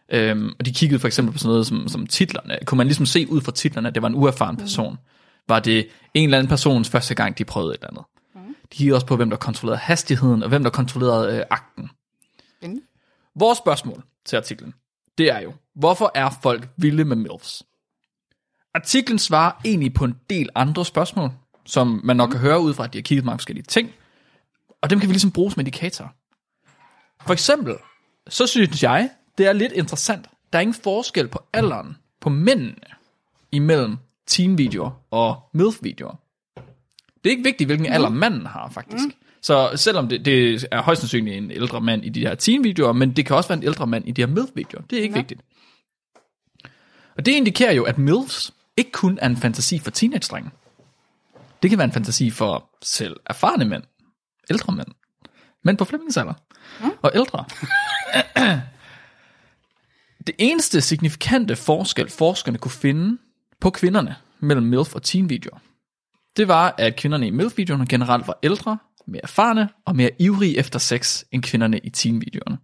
[0.09, 2.57] Øhm, og de kiggede for eksempel på sådan noget som, som titlerne.
[2.65, 4.97] Kunne man ligesom se ud fra titlerne, at det var en uerfaren person?
[5.47, 8.05] Var det en eller anden persons første gang, de prøvede et eller andet?
[8.71, 11.89] De kiggede også på, hvem der kontrollerede hastigheden, og hvem der kontrollerede øh, akten.
[12.57, 12.83] Spændende.
[13.35, 14.73] Vores spørgsmål til artiklen,
[15.17, 17.63] det er jo, hvorfor er folk vilde med MILFs?
[18.73, 21.31] Artiklen svarer egentlig på en del andre spørgsmål,
[21.65, 23.89] som man nok kan høre ud fra, at de har kigget mange forskellige ting,
[24.81, 26.09] og dem kan vi ligesom bruge som indikatorer.
[27.25, 27.75] For eksempel,
[28.29, 30.25] så synes jeg, det er lidt interessant.
[30.53, 32.75] Der er ingen forskel på alderen på mændene
[33.51, 36.15] imellem teen-videoer og MILF-videoer.
[37.23, 39.05] Det er ikke vigtigt, hvilken alder manden har, faktisk.
[39.05, 39.13] Mm.
[39.41, 43.15] Så selvom det, det er højst sandsynligt en ældre mand i de her teen-videoer, men
[43.15, 44.81] det kan også være en ældre mand i de her MILF-videoer.
[44.89, 45.19] Det er ikke ja.
[45.19, 45.41] vigtigt.
[47.17, 50.51] Og det indikerer jo, at MILFs ikke kun er en fantasi for teenage-drenge.
[51.61, 53.83] Det kan være en fantasi for selv erfarne mænd,
[54.49, 54.87] ældre mænd,
[55.63, 56.33] mænd på Flemmings alder,
[56.83, 56.91] mm.
[57.01, 57.45] og ældre.
[60.27, 63.17] det eneste signifikante forskel, forskerne kunne finde
[63.61, 65.59] på kvinderne mellem MILF og teen-videoer,
[66.37, 70.79] det var, at kvinderne i MILF-videoerne generelt var ældre, mere erfarne og mere ivrige efter
[70.79, 72.57] sex end kvinderne i teen-videoerne.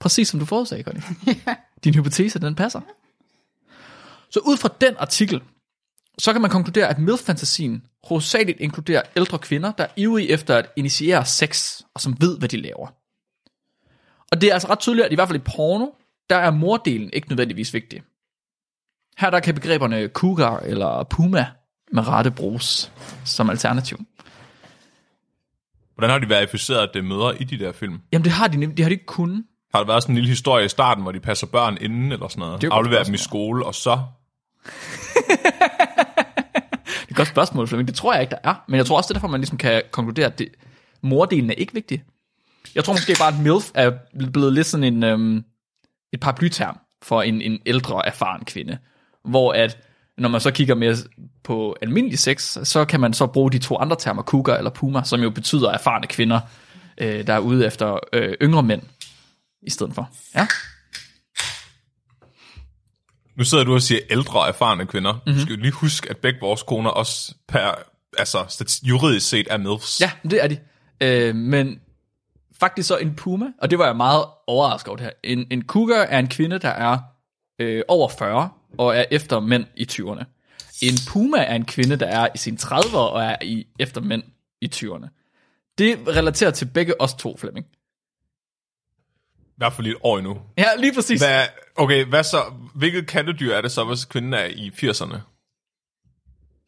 [0.00, 1.02] Præcis som du forudsagde, Connie.
[1.84, 2.80] Din hypotese, den passer.
[4.30, 5.42] Så ud fra den artikel,
[6.18, 10.72] så kan man konkludere, at MILF-fantasien hovedsageligt inkluderer ældre kvinder, der er ivrige efter at
[10.76, 12.88] initiere sex, og som ved, hvad de laver.
[14.32, 15.86] Og det er altså ret tydeligt, at i hvert fald i porno,
[16.30, 18.02] der er mordelen ikke nødvendigvis vigtig.
[19.18, 21.46] Her der kan begreberne cougar eller puma
[21.92, 22.92] med rette bruges
[23.24, 24.00] som alternativ.
[25.94, 28.00] Hvordan har de verificeret, at det er mødre i de der film?
[28.12, 29.44] Jamen det har de, det har de ikke kunnet.
[29.74, 32.28] Har der været sådan en lille historie i starten, hvor de passer børn inden eller
[32.28, 32.60] sådan noget?
[32.60, 33.98] Det er Afleverer dem i skole, og så...
[36.86, 37.88] Det er et godt spørgsmål, Flemming.
[37.88, 38.54] Det tror jeg ikke, der er.
[38.68, 40.48] Men jeg tror også, det er derfor, man ligesom kan konkludere, at det,
[41.02, 42.04] mordelen er ikke vigtig.
[42.74, 43.92] Jeg tror måske bare, at MILF er
[44.32, 45.44] blevet lidt sådan en, øhm,
[46.16, 48.78] et paraplyterm for en, en ældre, erfaren kvinde.
[49.24, 49.78] Hvor at,
[50.18, 50.96] når man så kigger mere
[51.44, 55.04] på almindelig sex, så kan man så bruge de to andre termer, cougar eller puma,
[55.04, 56.40] som jo betyder erfarne kvinder,
[56.98, 58.82] øh, der er ude efter øh, yngre mænd,
[59.62, 60.10] i stedet for.
[60.34, 60.46] Ja,
[63.36, 65.12] Nu sidder du og siger ældre og erfarne kvinder.
[65.12, 65.32] Mm-hmm.
[65.32, 67.74] Du skal jo lige huske, at begge vores koner også per,
[68.18, 70.00] altså, juridisk set er MILFs.
[70.00, 70.58] Ja, det er de.
[71.00, 71.80] Øh, men
[72.60, 75.12] faktisk så en puma, og det var jeg meget overrasket over det her.
[75.24, 76.98] En, en cougar er en kvinde, der er
[77.58, 80.24] øh, over 40 og er efter mænd i 20'erne.
[80.82, 84.22] En puma er en kvinde, der er i sine 30'ere og er i, efter mænd
[84.60, 85.08] i 20'erne.
[85.78, 87.66] Det relaterer til begge os to, Flemming.
[89.38, 90.38] I hvert fald lige et år endnu.
[90.58, 91.20] Ja, lige præcis.
[91.20, 92.42] Hvad, okay, hvad så?
[92.74, 95.16] Hvilket kattedyr er det så, hvis kvinden er i 80'erne?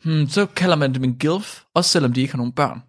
[0.05, 2.83] Hmm, så kalder man dem en gilf, også selvom de ikke har nogen børn.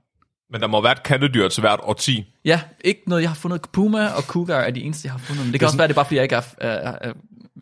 [0.52, 2.34] Men der må være et kattedyr til hvert årti.
[2.46, 3.62] Ja, ikke noget, jeg har fundet.
[3.74, 5.46] Puma og cougar er de eneste, jeg har fundet.
[5.46, 6.42] Men det kan også være, det er bare, fordi jeg ikke er...
[6.58, 7.14] er, er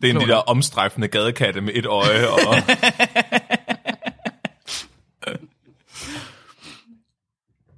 [0.02, 2.28] Det er en de der omstrejfende gadekatte med et øje.
[2.28, 2.54] Og,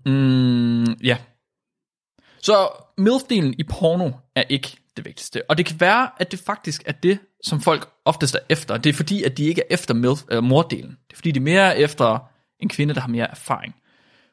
[0.07, 1.17] Mm, ja.
[2.43, 2.69] Så
[2.99, 5.43] MILF-delen i porno er ikke det vigtigste.
[5.49, 8.77] Og det kan være, at det faktisk er det, som folk oftest er efter.
[8.77, 10.91] Det er fordi, at de ikke er efter MILF, øh, mordelen.
[10.91, 12.19] Det er fordi, de er mere efter
[12.61, 13.75] en kvinde, der har mere erfaring.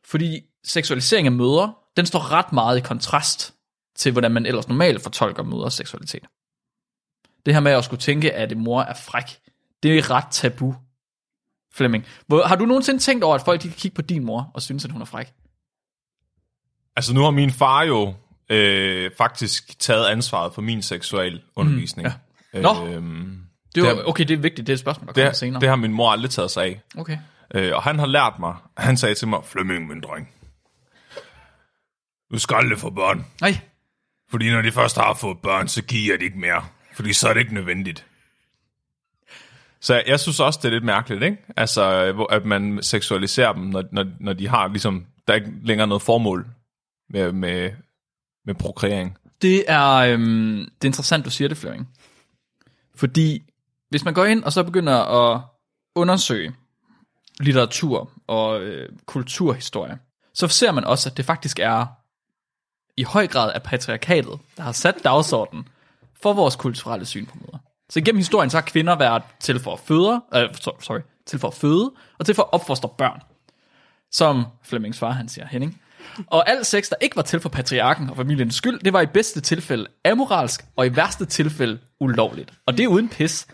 [0.06, 3.54] Fordi seksualisering af mødre, den står ret meget i kontrast
[3.96, 6.24] til, hvordan man ellers normalt fortolker mødres seksualitet.
[7.46, 9.40] Det her med at skulle tænke, at en mor er fræk,
[9.84, 10.76] det er ret tabu.
[11.74, 14.52] Flemming, hvor, har du nogensinde tænkt over, at folk de kan kigge på din mor
[14.54, 15.34] og synes, at hun er fræk?
[16.96, 18.14] altså nu har min far jo
[18.50, 22.08] øh, faktisk taget ansvaret for min seksuel undervisning.
[22.08, 22.14] Mm,
[22.54, 22.62] ja.
[22.62, 22.88] Nå.
[22.88, 23.40] Øhm,
[23.76, 24.68] Det var, okay, det er vigtigt.
[24.68, 25.62] Det er et spørgsmål, der kommer det, senere.
[25.62, 26.82] det har min mor aldrig taget sig af.
[26.98, 27.18] Okay.
[27.54, 30.30] Øh, og han har lært mig, han sagde til mig, Flemming, min dreng,
[32.32, 33.26] du skal aldrig få børn.
[33.42, 33.60] Nej.
[34.30, 36.66] Fordi når de først har fået børn, så giver det ikke mere.
[36.94, 38.06] Fordi så er det ikke nødvendigt.
[39.80, 41.38] Så jeg, synes også, det er lidt mærkeligt, ikke?
[41.58, 41.84] Altså,
[42.30, 46.02] at man seksualiserer dem, når, når, når de har ligesom, der er ikke længere noget
[46.02, 46.48] formål
[47.10, 47.72] med, med,
[48.46, 49.18] med prokreering.
[49.42, 51.90] Det er, øhm, det er interessant, du siger det, Flemming.
[52.96, 53.44] Fordi
[53.90, 55.42] hvis man går ind og så begynder at
[55.96, 56.54] undersøge
[57.40, 59.98] litteratur og øh, kulturhistorie,
[60.34, 61.86] så ser man også, at det faktisk er
[62.98, 65.68] i høj grad er patriarkatet, der har sat dagsordenen
[66.22, 67.60] for vores kulturelle syn på mødre.
[67.90, 71.48] Så gennem historien, så har kvinder været til for at føde, øh, sorry, til for
[71.48, 73.22] at føde, og til for at opfostre børn.
[74.12, 75.82] Som Flemmings far, han siger, Henning.
[76.28, 79.06] Og al sex, der ikke var til for patriarken og familiens skyld, det var i
[79.06, 82.54] bedste tilfælde amoralsk, og i værste tilfælde ulovligt.
[82.66, 83.48] Og det er uden pis.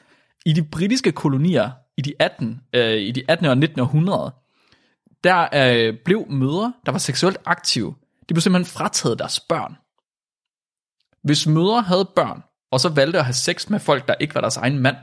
[0.45, 3.47] I de britiske kolonier i de 18, øh, i de 18.
[3.47, 3.79] og 19.
[3.79, 4.33] århundrede,
[5.23, 7.95] der øh, blev mødre, der var seksuelt aktive,
[8.29, 9.77] de blev simpelthen frataget deres børn.
[11.23, 14.41] Hvis mødre havde børn, og så valgte at have sex med folk, der ikke var
[14.41, 14.95] deres egen mand,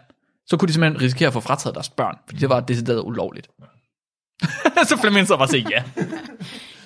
[0.47, 3.49] så kunne de simpelthen risikere at få frataget deres børn, fordi det var decideret ulovligt.
[4.89, 5.85] så Flemming så bare sige ja.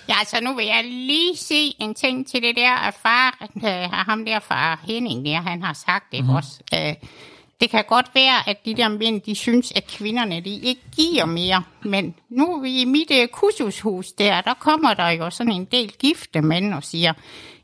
[0.08, 3.90] Ja, så nu vil jeg lige se en ting til det der, at far, øh,
[3.90, 6.36] ham der far Henning der, han har sagt det mm-hmm.
[6.36, 6.60] også.
[6.74, 6.94] Øh,
[7.64, 11.24] det kan godt være, at de der mænd, de synes, at kvinderne, de ikke giver
[11.24, 11.62] mere.
[11.82, 16.42] Men nu i mit øh, kursushus der, der kommer der jo sådan en del gifte
[16.42, 17.12] mænd og siger,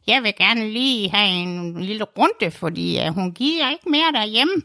[0.06, 4.62] jeg vil gerne lige have en lille runde, fordi uh, hun giver ikke mere derhjemme.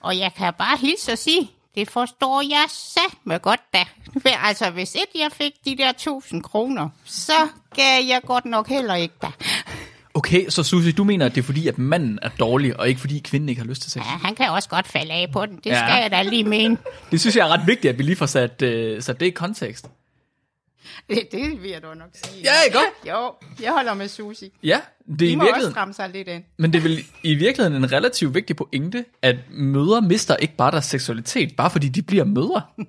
[0.00, 2.66] Og jeg kan bare hilse og sige, det forstår jeg
[3.24, 3.84] med godt da.
[4.12, 8.68] For Altså, hvis ikke jeg fik de der 1000 kroner, så gav jeg godt nok
[8.68, 9.28] heller ikke da.
[10.14, 13.00] Okay, så Susie, du mener, at det er fordi, at manden er dårlig, og ikke
[13.00, 14.02] fordi kvinden ikke har lyst til sex?
[14.02, 15.56] Ja, han kan også godt falde af på den.
[15.56, 15.76] Det Ja.
[15.88, 16.76] skal jeg da lige mene.
[17.10, 19.30] Det synes jeg er ret vigtigt, at vi lige får sat, uh, sat det i
[19.30, 19.86] kontekst.
[21.10, 22.42] Det, det vil jeg dog nok sige.
[22.44, 23.08] Ja, ikke godt?
[23.08, 23.32] Jo,
[23.64, 24.50] jeg holder med Susi.
[24.62, 26.42] Ja, det er De i må også virkeligheden, stramme sig lidt ind.
[26.58, 30.70] men det er vel i virkeligheden en relativt vigtig pointe, at mødre mister ikke bare
[30.70, 32.62] deres seksualitet, bare fordi de bliver mødre.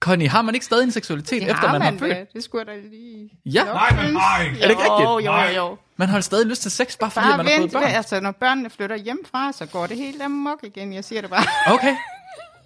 [0.00, 2.10] Connie, har man ikke stadig en seksualitet, Det efter man, har født?
[2.16, 2.24] da.
[2.34, 3.30] Det skulle jeg da lige...
[3.46, 3.60] Ja.
[3.68, 4.42] Jo, Nej, men nej.
[4.46, 5.04] Er det ikke rigtigt?
[5.04, 5.76] jo, jo, jo.
[5.96, 7.82] Man har stadig lyst til sex, bare fordi Bare man har fået børn.
[7.84, 10.92] altså når børnene flytter hjemmefra, så går det helt amok igen.
[10.92, 11.44] Jeg siger det bare.
[11.74, 11.96] Okay.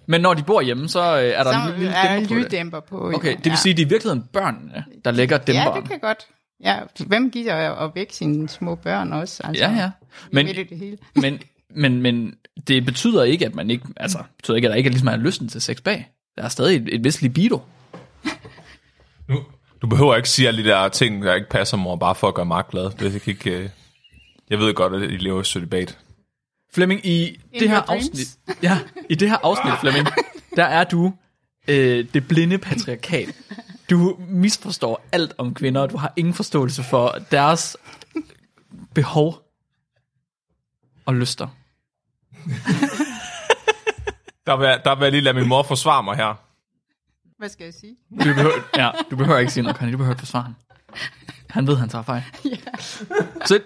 [0.07, 2.29] Men når de bor hjemme, så øh, er der Så en lille, lille er dæmper
[2.29, 2.43] på det.
[2.43, 3.11] lyddæmper på.
[3.15, 5.81] Okay, det vil sige, at det er i virkeligheden børnene, der lægger Ja, dæmperen.
[5.81, 6.25] det kan godt.
[6.63, 9.41] Ja, hvem giver at vække sine små børn også?
[9.43, 9.89] Altså, Ja, ja.
[10.31, 10.97] Men, Men, det, det hele.
[11.15, 12.33] men Men, men
[12.67, 15.07] det betyder ikke, at man ikke, altså, det betyder ikke, at der ikke er ligesom
[15.07, 16.11] er lysten til sex bag.
[16.35, 17.61] Der er stadig et, et vist libido.
[19.29, 19.43] Nu,
[19.81, 22.33] du behøver ikke sige alle de der ting, der ikke passer, mor, bare for at
[22.33, 22.89] gøre Mark glad.
[22.89, 23.51] Det kan ikke...
[23.51, 23.69] øh,
[24.49, 25.97] Jeg ved godt, at I lever i sølibat.
[26.73, 28.07] Flemming, i det her dreams.
[28.09, 28.27] afsnit,
[28.63, 30.07] ja, i det her afsnit, Flemming,
[30.55, 31.13] der er du
[31.67, 33.29] øh, det blinde patriarkat.
[33.89, 37.77] Du misforstår alt om kvinder, og du har ingen forståelse for deres
[38.93, 39.41] behov
[41.05, 41.47] og lyster.
[44.47, 46.33] Der vil, jeg- der vil jeg lige lade min mor forsvare mig her.
[47.37, 47.95] Hvad skal jeg sige?
[48.11, 48.51] Du behøver,
[48.83, 49.93] ja, du behøver ikke sige noget, Connie.
[49.93, 50.55] Du behøver ikke forsvare ham.
[51.49, 52.23] Han ved, han tager fejl.
[53.45, 53.59] Så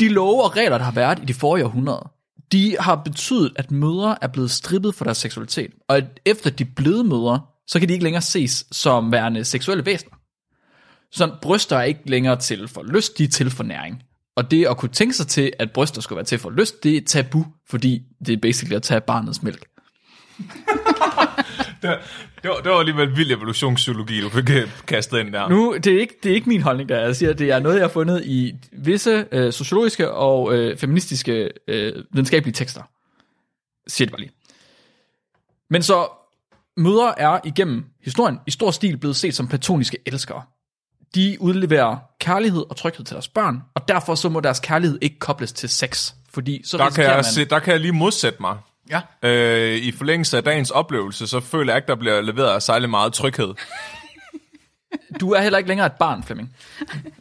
[0.00, 2.12] de love og regler, der har været i de forrige århundreder,
[2.52, 5.70] de har betydet, at mødre er blevet strippet for deres seksualitet.
[5.88, 9.86] Og at efter de blevet mødre, så kan de ikke længere ses som værende seksuelle
[9.86, 10.14] væsener.
[11.12, 14.02] Så bryster er ikke længere til for lyst, de er til for næring.
[14.36, 16.96] Og det at kunne tænke sig til, at bryster skulle være til for lyst, det
[16.96, 19.64] er tabu, fordi det er basically at tage barnets mælk.
[21.82, 21.98] Det,
[22.42, 25.48] det, var, det var alligevel vild evolutionspsykologi, du fik øh, kastet ind der.
[25.48, 27.76] Nu, det er ikke, det er ikke min holdning, der jeg siger, det er noget,
[27.76, 32.82] jeg har fundet i visse øh, sociologiske og øh, feministiske øh, videnskabelige tekster.
[33.86, 34.32] Siger det bare lige.
[35.70, 36.08] Men så,
[36.76, 40.42] mødre er igennem historien i stor stil blevet set som platoniske elskere.
[41.14, 45.18] De udleverer kærlighed og tryghed til deres børn, og derfor så må deres kærlighed ikke
[45.18, 47.24] kobles til sex, fordi så Der kan, jeg man...
[47.24, 48.56] se, der kan jeg lige modsætte mig.
[48.90, 49.00] Ja.
[49.22, 53.12] Øh, I forlængelse af dagens oplevelse, så føler jeg ikke, der bliver leveret særlig meget
[53.12, 53.54] tryghed.
[55.20, 56.56] Du er heller ikke længere et barn, Flemming.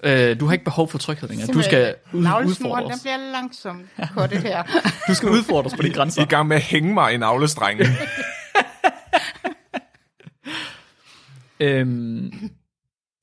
[0.03, 1.47] øh, du har ikke behov for tryghed længere.
[1.53, 3.01] Du skal ud, Navlesnoren, den udfordres.
[3.01, 3.85] bliver langsomt
[4.17, 4.63] kuttet her.
[5.07, 6.21] Du skal udfordres på de I grænser.
[6.21, 7.87] er i gang med at hænge mig i navlestrengen.
[11.59, 12.31] Øhm,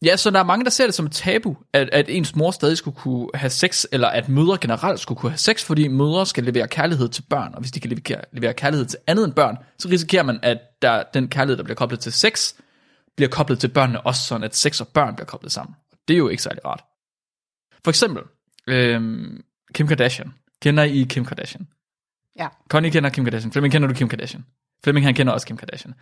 [0.04, 2.50] ja, så der er mange, der ser det som et tabu, at, at ens mor
[2.50, 6.26] stadig skulle kunne have sex, eller at mødre generelt skulle kunne have sex, fordi mødre
[6.26, 9.32] skal levere kærlighed til børn, og hvis de kan levere, levere kærlighed til andet end
[9.32, 12.54] børn, så risikerer man, at der, den kærlighed, der bliver koblet til sex,
[13.16, 15.74] bliver koblet til børnene også, sådan at sex og børn bliver koblet sammen.
[16.08, 16.84] Det er jo ikke særlig rart.
[17.84, 18.22] For eksempel,
[18.66, 19.42] øhm,
[19.74, 20.34] Kim Kardashian.
[20.62, 21.68] Kender I Kim Kardashian?
[22.38, 22.48] Ja.
[22.68, 23.52] Connie kender Kim Kardashian.
[23.52, 24.44] Flemming kender du Kim Kardashian?
[24.84, 25.94] Flemming han kender også Kim Kardashian.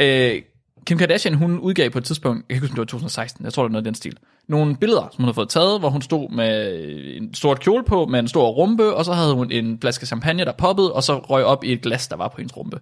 [0.00, 0.42] Øh,
[0.86, 3.52] Kim Kardashian, hun udgav på et tidspunkt, jeg kan ikke huske, det var 2016, jeg
[3.52, 4.18] tror, det var noget af den stil,
[4.48, 6.80] nogle billeder, som hun havde fået taget, hvor hun stod med
[7.16, 10.44] en stort kjole på, med en stor rumpe, og så havde hun en flaske champagne,
[10.44, 12.80] der poppede, og så røg op i et glas, der var på hendes rumpe.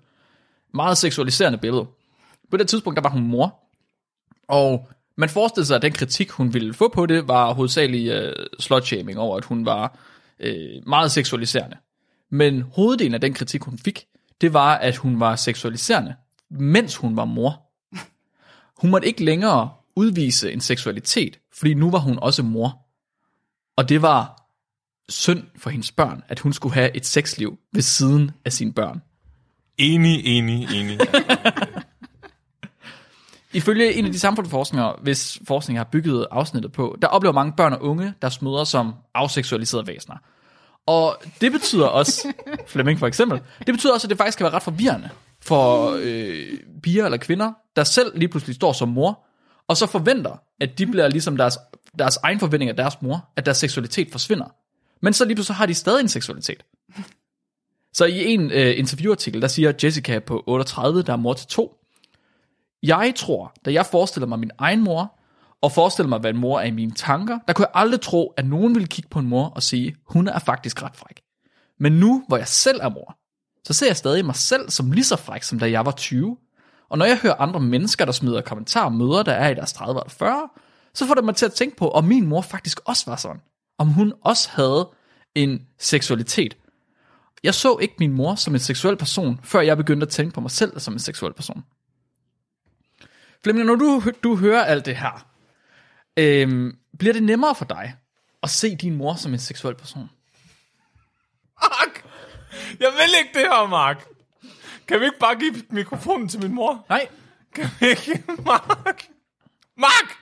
[0.74, 1.86] Meget seksualiserende billede.
[2.50, 3.58] På det tidspunkt, der var hun mor,
[4.48, 8.44] og man forestillede sig, at den kritik, hun ville få på det, var hovedsageligt uh,
[8.60, 9.98] slutshaming over, at hun var
[10.44, 11.76] uh, meget seksualiserende.
[12.30, 14.06] Men hoveddelen af den kritik, hun fik,
[14.40, 16.14] det var, at hun var seksualiserende,
[16.50, 17.63] mens hun var mor.
[18.84, 22.78] Hun måtte ikke længere udvise en seksualitet, fordi nu var hun også mor.
[23.76, 24.48] Og det var
[25.08, 29.02] synd for hendes børn, at hun skulle have et sexliv ved siden af sine børn.
[29.78, 31.00] enig, enig, enig.
[33.60, 37.72] Ifølge en af de samfundsforskere, hvis forskning har bygget afsnittet på, der oplever mange børn
[37.72, 40.16] og unge deres mødre som afseksualiserede væsener.
[40.86, 42.32] Og det betyder også,
[42.66, 45.10] Flemming for eksempel, det betyder også, at det faktisk kan være ret forvirrende
[45.46, 49.24] for øh, piger eller kvinder, der selv lige pludselig står som mor,
[49.68, 51.59] og så forventer, at de bliver ligesom deres,
[51.98, 54.46] deres egen forventning af deres mor, at deres seksualitet forsvinder.
[55.02, 56.64] Men så lige pludselig har de stadig en seksualitet.
[57.92, 61.80] Så i en øh, interviewartikel, der siger Jessica på 38, der er mor til to,
[62.83, 65.18] jeg tror, da jeg forestiller mig min egen mor,
[65.61, 68.35] og forestiller mig, hvad en mor er i mine tanker, der kunne jeg aldrig tro,
[68.37, 71.20] at nogen ville kigge på en mor og sige, hun er faktisk ret fræk.
[71.80, 73.18] Men nu, hvor jeg selv er mor,
[73.66, 76.37] så ser jeg stadig mig selv som lige så fræk, som da jeg var 20.
[76.88, 79.72] Og når jeg hører andre mennesker, der smider kommentarer om møder, der er i deres
[79.72, 80.48] 30 eller 40,
[80.94, 83.40] så får det mig til at tænke på, om min mor faktisk også var sådan.
[83.79, 84.88] Om hun også havde
[85.35, 86.57] en seksualitet.
[87.42, 90.40] Jeg så ikke min mor som en seksuel person, før jeg begyndte at tænke på
[90.40, 91.64] mig selv som en seksuel person.
[93.42, 95.27] Flemming, når du, du hører alt det her,
[96.16, 97.96] øhm, bliver det nemmere for dig
[98.42, 100.11] at se din mor som en seksuel person?
[101.62, 102.03] Fuck!
[102.81, 104.05] Jeg vil ikke det her, Mark.
[104.88, 106.85] Kan vi ikke bare give mikrofonen til min mor?
[106.88, 107.06] Nej.
[107.54, 108.23] Kan vi ikke?
[108.46, 109.04] Mark!
[109.79, 110.17] Mark!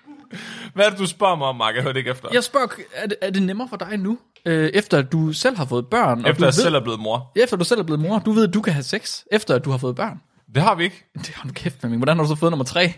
[0.74, 1.74] Hvad er det, du spørger mig om, Mark?
[1.74, 2.28] Jeg hørte ikke efter.
[2.32, 5.57] Jeg spørger, er det, er det nemmere for dig nu, øh, efter at du selv
[5.57, 6.24] har fået børn?
[6.24, 7.32] og Efter du jeg ved, selv er blevet mor.
[7.36, 9.64] Efter du selv er blevet mor, du ved, at du kan have sex, efter at
[9.64, 10.20] du har fået børn.
[10.55, 11.05] Det har vi ikke.
[11.26, 12.01] Det har du kæft, Flemming.
[12.01, 12.95] Hvordan har du så fået nummer tre?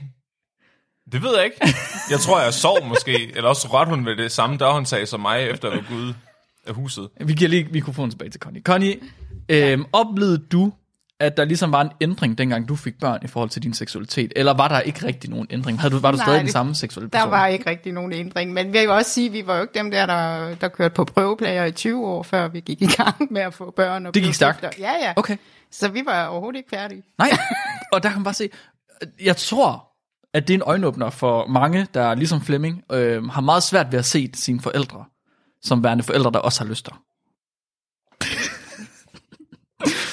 [1.12, 1.74] Det ved jeg ikke.
[2.11, 3.36] Jeg tror, jeg sov måske.
[3.36, 6.14] Eller også rørte hun ved det samme dørhåndtag som mig, efter jeg var
[6.66, 7.08] af huset.
[7.20, 8.62] Vi giver lige mikrofonen tilbage til Connie.
[8.62, 8.96] Connie,
[9.48, 10.72] øh, oplevede du,
[11.20, 14.32] at der ligesom var en ændring, dengang du fik børn i forhold til din seksualitet?
[14.36, 15.80] Eller var der ikke rigtig nogen ændring?
[15.80, 17.30] Havde du, var du Nej, stadig den samme seksuelle Der person?
[17.30, 19.78] var ikke rigtig nogen ændring, men vi vil også sige, at vi var jo ikke
[19.78, 23.32] dem der, der, der kørte på prøveplager i 20 år, før vi gik i gang
[23.32, 24.06] med at få børn.
[24.06, 24.78] Og Det gik blive stærkt?
[24.78, 25.12] Ja, ja.
[25.16, 25.36] Okay.
[25.72, 27.02] Så vi var overhovedet ikke færdige.
[27.18, 27.30] Nej,
[27.92, 28.48] og der kan man bare se,
[29.24, 29.86] jeg tror,
[30.34, 33.98] at det er en øjenåbner for mange, der ligesom Flemming, øh, har meget svært ved
[33.98, 35.04] at se sine forældre,
[35.64, 37.02] som værende forældre, der også har lyster.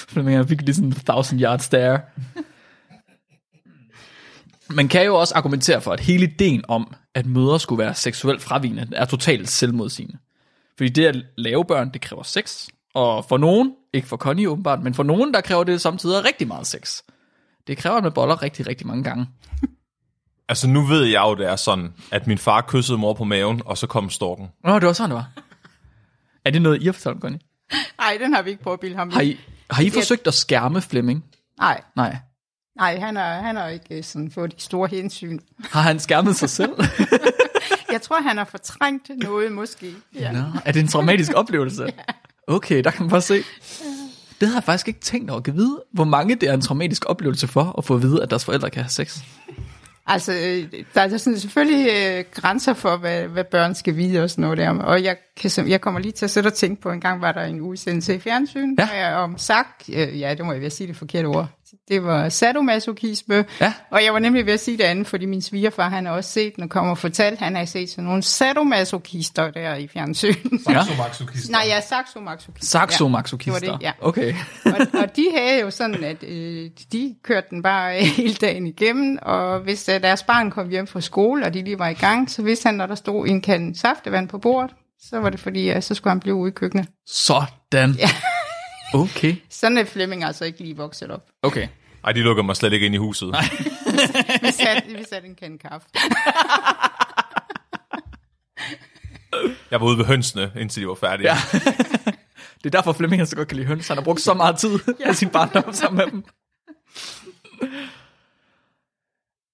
[0.10, 2.02] Flemming er virkelig sådan en thousand yard stare.
[4.70, 8.42] Man kan jo også argumentere for, at hele ideen om, at mødre skulle være seksuelt
[8.42, 10.18] fravigende, er totalt selvmodsigende.
[10.78, 12.68] Fordi det at lave børn, det kræver sex.
[12.94, 16.48] Og for nogen, ikke for Connie åbenbart, men for nogen, der kræver det samtidig rigtig
[16.48, 17.02] meget sex.
[17.68, 19.28] Det kræver, at man boller rigtig, rigtig mange gange.
[20.52, 23.62] Altså, nu ved jeg jo, det er sådan, at min far kyssede mor på maven,
[23.66, 24.48] og så kom storken.
[24.64, 25.30] Nå, det var sådan, det var.
[26.46, 27.40] Er det noget, I har fortalt Connie?
[28.00, 29.10] Nej, den har vi ikke påbildet ham.
[29.10, 29.40] Har I,
[29.70, 31.26] har I forsøgt at skærme Flemming?
[31.60, 32.18] Nej, Nej.
[32.76, 35.40] nej han, har, han har ikke øh, sådan fået de store hensyn.
[35.72, 36.72] Har han skærmet sig selv?
[37.92, 39.94] Jeg tror, han har fortrængt noget måske.
[40.16, 40.32] Ja.
[40.32, 41.88] Nå, er det en traumatisk oplevelse?
[42.48, 43.44] Okay, der kan man bare se.
[44.40, 45.42] Det har jeg faktisk ikke tænkt over.
[45.42, 48.30] Kan vide, hvor mange det er en traumatisk oplevelse for at få at vide, at
[48.30, 49.22] deres forældre kan have sex.
[50.14, 54.30] Altså, øh, der er sådan selvfølgelig øh, grænser for, hvad, hvad børn skal vide og
[54.30, 54.70] sådan noget der.
[54.70, 57.32] Og jeg, kan, jeg kommer lige til at sætte og tænke på, en gang var
[57.32, 59.12] der en udsendelse i fjernsyn Ja.
[59.14, 59.68] øh, om sak.
[59.94, 61.48] Øh, ja, det må jeg at sige det forkerte ord.
[61.88, 63.46] Det var sadomasochisme.
[63.62, 63.74] Ja.
[63.92, 66.30] Og jeg var nemlig ved at sige det andet, fordi min svigerfar, han har også
[66.30, 70.34] set den og kommer og fortalt, han har set sådan nogle sadomasochister der i fjernsyn.
[70.70, 70.84] Ja.
[71.50, 72.80] Nej, ja, saxomasochister.
[72.80, 73.60] Saxomasochister.
[73.60, 73.92] Det var det, ja.
[74.02, 74.34] Okay.
[74.66, 78.68] og, og de havde jo sådan, at øh, de kørte den bare øh, hele dagen
[78.68, 81.94] igennem, og hvis øh, deres barn kom hjem fra skole, og de lige var i
[81.94, 85.40] gang, så vidste han, når der stod en kande saftevand på bordet, så var det
[85.40, 86.88] fordi, at så skulle han blive ude i køkkenet.
[87.08, 87.92] Sådan.
[88.00, 88.10] Ja.
[88.94, 89.36] Okay.
[89.50, 91.28] Sådan er Flemming altså ikke lige vokset op.
[91.42, 91.68] Okay.
[92.04, 93.30] Ej, de lukker mig slet ikke ind i huset.
[93.30, 93.44] Nej.
[94.42, 95.88] Vi satte, vi satte en kande kaffe.
[99.72, 101.30] Jeg var ude ved hønsene, indtil de var færdige.
[101.30, 101.38] Ja.
[102.58, 103.88] Det er derfor Flemming så godt kan lide høns.
[103.88, 106.24] Han har brugt så meget tid af sin barndom sammen med dem.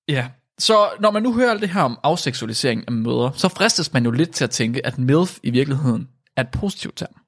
[0.07, 0.27] Ja,
[0.59, 4.05] så når man nu hører alt det her om afseksualisering af mødre, så fristes man
[4.05, 6.07] jo lidt til at tænke, at MILF i virkeligheden
[6.38, 7.26] er et positivt term.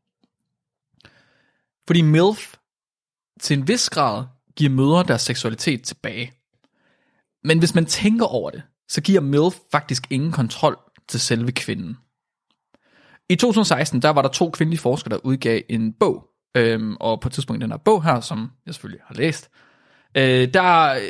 [1.90, 2.56] Fordi MILF
[3.40, 4.26] til en vis grad
[4.56, 6.34] giver mødre deres seksualitet tilbage.
[7.44, 10.78] Men hvis man tænker over det, så giver MILF faktisk ingen kontrol
[11.08, 11.98] til selve kvinden.
[13.30, 16.26] I 2016, der var der to kvindelige forskere, der udgav en bog,
[16.56, 19.50] øhm, og på et tidspunkt den her bog her, som jeg selvfølgelig har læst,
[20.16, 21.02] øh, der øh,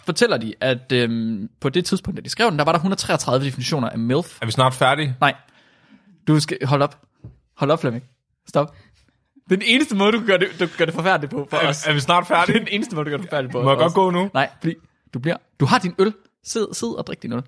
[0.00, 3.46] fortæller de, at øhm, på det tidspunkt, da de skrev den, der var der 133
[3.46, 4.38] definitioner af MILF.
[4.42, 5.16] Er vi snart færdige?
[5.20, 5.34] Nej,
[6.26, 7.02] du skal, hold op.
[7.56, 8.04] Hold op, Flemming.
[8.48, 8.76] Stop.
[9.48, 11.46] Det er den eneste måde, du kan gøre det, du kan gøre det forfærdeligt på
[11.50, 11.86] for Er, os.
[11.86, 12.58] er vi snart Det er færdige?
[12.58, 14.30] den eneste måde, du kan gøre det forfærdeligt på Må jeg godt gå nu?
[14.34, 14.74] Nej, fordi
[15.14, 15.36] du bliver...
[15.60, 16.12] Du har din øl.
[16.44, 17.42] Sid, sid og drik din øl.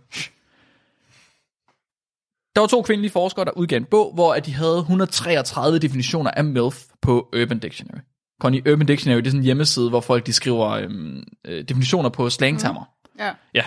[2.56, 6.30] Der var to kvindelige forskere, der udgav en bog, hvor at de havde 133 definitioner
[6.30, 7.98] af MILF på Urban Dictionary.
[8.40, 12.08] Connie, Urban Dictionary det er sådan en hjemmeside, hvor folk de skriver øhm, øh, definitioner
[12.08, 12.80] på slangtermer.
[13.14, 13.20] Mm.
[13.20, 13.32] Ja.
[13.54, 13.64] Ja,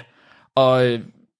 [0.56, 1.00] og øh,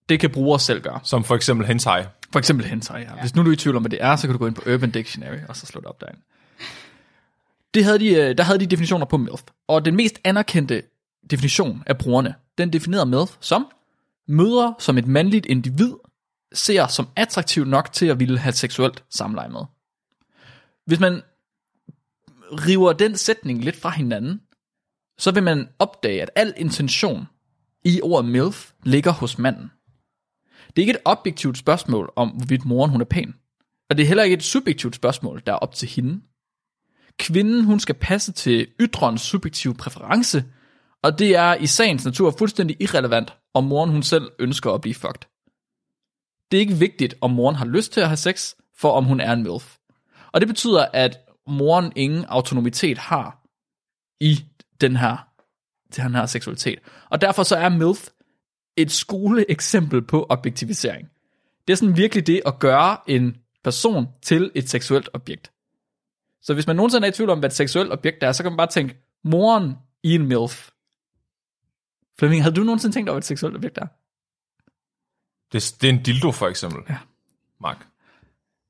[0.10, 1.00] det kan brugere selv gøre.
[1.04, 2.04] Som for eksempel hentai.
[2.32, 3.02] For eksempel hentai.
[3.02, 3.08] Ja.
[3.22, 4.56] Hvis nu du er i tvivl om, hvad det er, så kan du gå ind
[4.56, 6.22] på Urban Dictionary, og så slå det op derinde.
[7.74, 9.44] Det havde de, øh, der havde de definitioner på MILF.
[9.68, 10.84] Og den mest anerkendte
[11.32, 13.68] definition af brugerne, den definerede MILF som
[14.28, 15.94] mødre som et mandligt individ
[16.54, 19.62] ser som attraktiv nok til at ville have seksuelt samleje med.
[20.86, 21.22] Hvis man
[22.52, 24.42] river den sætning lidt fra hinanden,
[25.18, 27.28] så vil man opdage, at al intention
[27.84, 29.72] i ordet MILF ligger hos manden.
[30.68, 33.36] Det er ikke et objektivt spørgsmål om, hvorvidt moren hun er pæn.
[33.90, 36.22] Og det er heller ikke et subjektivt spørgsmål, der er op til hende.
[37.20, 40.44] Kvinden, hun skal passe til ytrens subjektive præference,
[41.04, 44.96] og det er i sagens natur fuldstændig irrelevant, om moren hun selv ønsker at blive
[44.96, 45.28] fucked.
[46.52, 49.20] Det er ikke vigtigt, om moren har lyst til at have sex, for om hun
[49.20, 49.78] er en MILF.
[50.32, 53.42] Og det betyder, at moren ingen autonomitet har
[54.20, 54.46] i
[54.82, 55.28] den her,
[55.96, 56.80] den her seksualitet.
[57.10, 58.08] Og derfor så er MILF
[58.78, 61.08] et skoleeksempel på objektivisering.
[61.68, 65.52] Det er sådan virkelig det at gøre en person til et seksuelt objekt.
[66.42, 68.52] Så hvis man nogensinde er i tvivl om, hvad et seksuelt objekt er, så kan
[68.52, 70.70] man bare tænke, moren i en MILF.
[72.20, 73.88] Flemming, havde du nogensinde tænkt over, hvad et seksuelt objekt er?
[75.54, 76.82] Det, det er en dildo, for eksempel.
[76.90, 76.98] Ja.
[77.62, 77.88] Mark.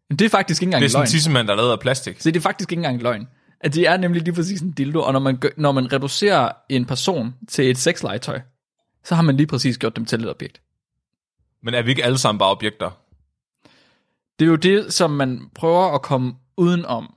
[0.09, 1.07] Men det er faktisk ikke engang Det er en sådan løgn.
[1.07, 2.21] en tissemand, der er lavet af plastik.
[2.21, 3.27] Så det er faktisk ikke engang en løgn.
[3.59, 6.51] At det er nemlig lige præcis en dildo, og når man, gør, når man reducerer
[6.69, 8.41] en person til et sexlegetøj,
[9.03, 10.61] så har man lige præcis gjort dem til et objekt.
[11.63, 12.91] Men er vi ikke alle sammen bare objekter?
[14.39, 17.13] Det er jo det, som man prøver at komme udenom.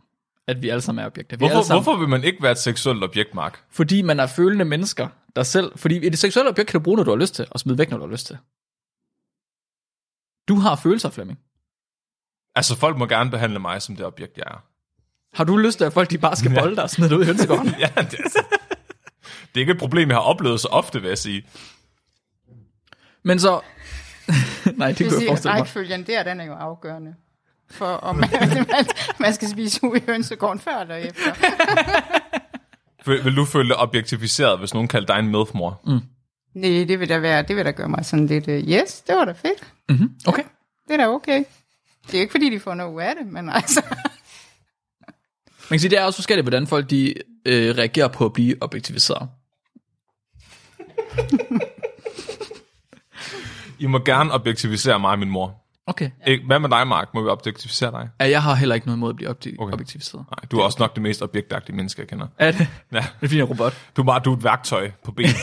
[0.49, 1.37] At vi alle sammen er objekter.
[1.37, 3.65] Vi er alle Hvorfor, sammen, hvorfor vil man ikke være et seksuelt objekt, Mark?
[3.71, 5.73] Fordi man er følende mennesker, der selv...
[5.79, 7.91] Fordi et seksuelt objekt kan du bruge, når du har lyst til, og smide væk,
[7.91, 8.39] når du har lyst til.
[10.49, 11.39] Du har følelser, Flemming.
[12.55, 14.65] Altså, folk må gerne behandle mig som det objekt, jeg er.
[15.37, 17.23] Har du lyst til, at folk de bare skal bolde dig og smide dig ud
[17.23, 17.69] i hønsegården?
[17.85, 18.29] ja, det, er,
[19.23, 21.47] det er ikke et problem, jeg har oplevet så ofte, vil jeg sige.
[23.23, 23.61] Men så...
[24.77, 25.61] Nej, det Det kunne jeg forestille mig.
[25.61, 27.15] rækkefølgen der, den er jo afgørende.
[27.71, 28.31] For om man,
[29.19, 31.35] man, skal spise ud i hønsegården før eller efter.
[33.07, 35.81] Vil, vil du føle dig objektificeret, hvis nogen kalder dig en medmor?
[35.87, 36.01] Mm.
[36.55, 39.17] Nej, det vil da være, det vil da gøre mig sådan lidt, uh, yes, det
[39.17, 39.73] var da fedt.
[40.27, 40.43] Okay.
[40.89, 41.45] Det er da okay.
[42.07, 43.83] Det er ikke fordi, de får noget ud af det, men altså...
[45.71, 47.15] Man kan sige, det er også forskelligt, hvordan folk de,
[47.47, 49.29] øh, reagerer på at blive objektiviseret.
[53.79, 55.64] I må gerne objektivisere mig og min mor.
[55.87, 56.11] Okay.
[56.27, 56.45] Ikke?
[56.47, 57.09] Hvad med dig, Mark?
[57.15, 58.09] Må vi objektivisere dig?
[58.21, 59.55] Ja, jeg har heller ikke noget imod at blive obje- Okay.
[59.59, 59.73] okay.
[59.73, 60.25] objektiviseret.
[60.31, 62.27] Nej, du er også nok det mest objektagtige menneske, jeg kender.
[62.39, 62.69] Er det?
[62.93, 62.97] Ja.
[62.97, 63.75] Det er fordi, jeg er robot.
[63.97, 65.27] Du er bare du er et værktøj på ben.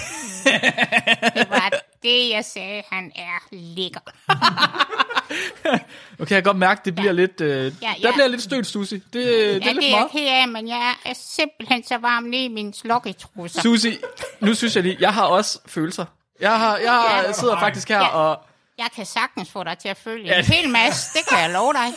[1.33, 1.69] Det var
[2.03, 2.83] det, jeg sagde.
[2.91, 3.99] Han er lækker.
[6.19, 7.41] Okay, jeg kan godt mærke, det bliver lidt...
[7.41, 8.11] Øh, Ja, Der ja.
[8.13, 8.95] bliver lidt stødt, Susi.
[8.95, 10.41] Det, det er Ja, lidt det er jeg meget.
[10.41, 13.61] af, men jeg er simpelthen så varm nede i mine slokketrusser.
[13.61, 13.97] Susi,
[14.39, 16.05] nu synes jeg lige, jeg har også følelser.
[16.41, 17.31] Jeg, har, jeg har, Ja.
[17.31, 18.07] sidder faktisk her Ja.
[18.07, 18.45] og...
[18.81, 21.13] Jeg kan sagtens få dig til at følge Ja, en hel masse.
[21.13, 21.87] Det kan jeg love dig.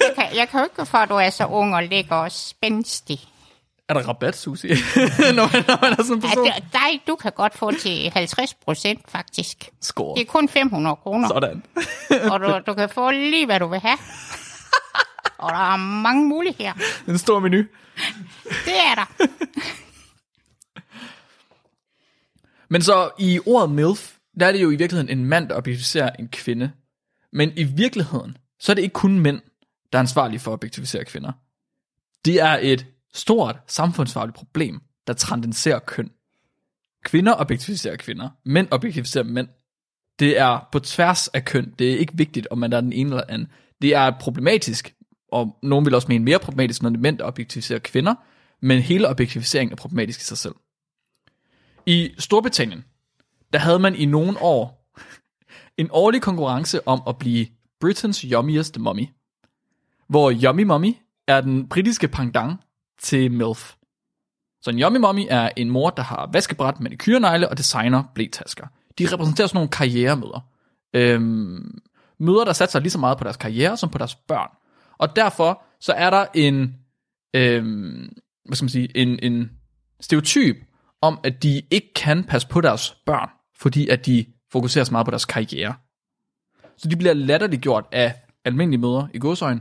[0.00, 2.16] Jeg kan, jeg kan jo ikke gå for, at du er så ung og lækker
[2.16, 3.20] og spændstig.
[3.88, 4.68] Er der rabat, Susi?
[5.36, 6.44] når, man, når man er sådan en Ja, person?
[6.46, 9.68] det, dig, du kan godt få til 50 procent, faktisk.
[9.80, 10.16] Skåret.
[10.18, 11.62] Det er kun 500 kroner, Sådan.
[12.32, 13.98] og du, du kan få lige, hvad du vil have.
[15.38, 16.72] Og der er mange muligheder.
[17.08, 17.56] En stor menu.
[18.64, 19.26] Det er der.
[22.74, 26.10] Men så i ordet MILF, der er det jo i virkeligheden en mand, der objektiviserer
[26.18, 26.70] en kvinde.
[27.32, 29.40] Men i virkeligheden, så er det ikke kun mænd,
[29.92, 31.32] der er ansvarlige for at objektivisere kvinder.
[32.24, 36.10] Det er et stort samfundsfagligt problem, der transcenderer køn.
[37.04, 39.48] Kvinder objektiviserer kvinder, mænd objektiviserer mænd.
[40.18, 41.74] Det er på tværs af køn.
[41.78, 43.48] Det er ikke vigtigt, om man er den ene eller anden.
[43.82, 44.94] Det er problematisk,
[45.32, 48.14] og nogen vil også mene mere problematisk, når det er mænd, der objektiviserer kvinder,
[48.62, 50.54] men hele objektiviseringen er problematisk i sig selv.
[51.86, 52.84] I Storbritannien,
[53.52, 54.92] der havde man i nogle år
[55.76, 57.46] en årlig konkurrence om at blive
[57.84, 59.06] Britain's Yummiest Mummy.
[60.08, 60.94] Hvor Yummy Mummy
[61.26, 62.60] er den britiske pendant
[63.00, 63.74] til MILF.
[64.62, 68.66] Så en Yummy Mummy er en mor, der har vaskebræt, manikyrenegle og designer blætasker.
[68.98, 70.40] De repræsenterer sådan nogle karrieremøder.
[70.94, 71.78] Øhm,
[72.18, 74.50] møder, der satser lige så meget på deres karriere som på deres børn.
[74.98, 76.74] Og derfor så er der en,
[77.34, 79.50] øhm, hvad skal man sige, en, en
[80.00, 80.56] stereotyp
[81.06, 85.04] om, at de ikke kan passe på deres børn, fordi at de fokuserer så meget
[85.04, 85.74] på deres karriere.
[86.76, 89.60] Så de bliver latterligt gjort af almindelige mødre i godsøjen,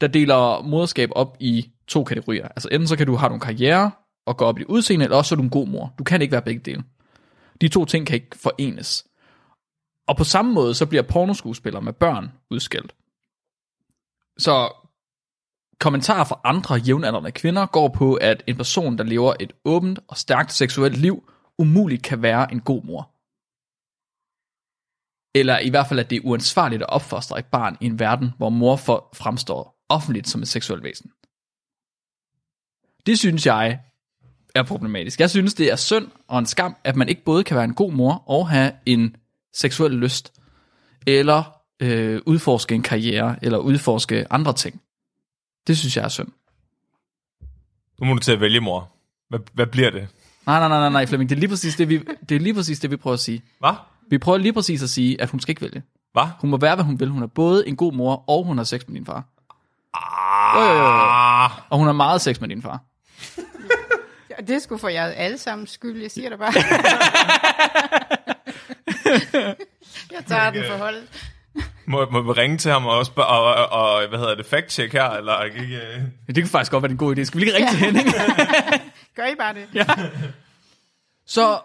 [0.00, 2.48] der deler moderskab op i to kategorier.
[2.48, 3.90] Altså enten så kan du have en karriere
[4.26, 5.94] og gå op i dit udseende, eller også så er du en god mor.
[5.98, 6.84] Du kan ikke være begge dele.
[7.60, 9.06] De to ting kan ikke forenes.
[10.06, 12.94] Og på samme måde, så bliver pornoskuespillere med børn udskilt.
[14.38, 14.72] Så
[15.80, 20.16] kommentarer fra andre jævnaldrende kvinder går på, at en person, der lever et åbent og
[20.16, 23.10] stærkt seksuelt liv, umuligt kan være en god mor.
[25.38, 28.30] Eller i hvert fald, at det er uansvarligt at opfostre et barn i en verden,
[28.36, 31.10] hvor mor for, fremstår offentligt som et seksuelt væsen.
[33.06, 33.80] Det synes jeg
[34.54, 35.20] er problematisk.
[35.20, 37.74] Jeg synes, det er synd og en skam, at man ikke både kan være en
[37.74, 39.16] god mor og have en
[39.54, 40.32] seksuel lyst,
[41.06, 44.80] eller øh, udforske en karriere, eller udforske andre ting.
[45.66, 46.28] Det synes jeg er synd.
[48.00, 48.88] Nu må du til at vælge, mor.
[49.28, 50.08] Hvad, hvad bliver det?
[50.46, 51.98] Nej, nej, nej, nej, nej, Flemming, det er lige præcis det, vi,
[52.28, 53.42] det er lige præcis det, vi prøver at sige.
[53.58, 53.74] Hvad?
[54.10, 55.82] Vi prøver lige præcis at sige, at hun skal ikke vælge.
[56.12, 56.26] Hvad?
[56.40, 57.08] Hun må være, hvad hun vil.
[57.08, 59.24] Hun er både en god mor, og hun har sex med din far.
[59.94, 61.54] Ah, jo.
[61.68, 62.80] Og hun har meget sex med din far.
[64.30, 66.52] Ja, det skulle for jer alle sammen skyld, jeg siger det bare.
[70.14, 71.32] jeg tager den for holdet.
[71.86, 74.92] Må, må vi ringe til ham og, spørge, og, og, og hvad hedder det, fact-check
[74.92, 75.60] her, eller ikke?
[75.60, 76.00] øh?
[76.26, 77.24] Det kan faktisk godt være en god idé.
[77.24, 78.08] Skal vi lige ringe til Henning?
[79.16, 79.68] Gør I bare det?
[79.74, 79.86] ja.
[81.26, 81.58] Så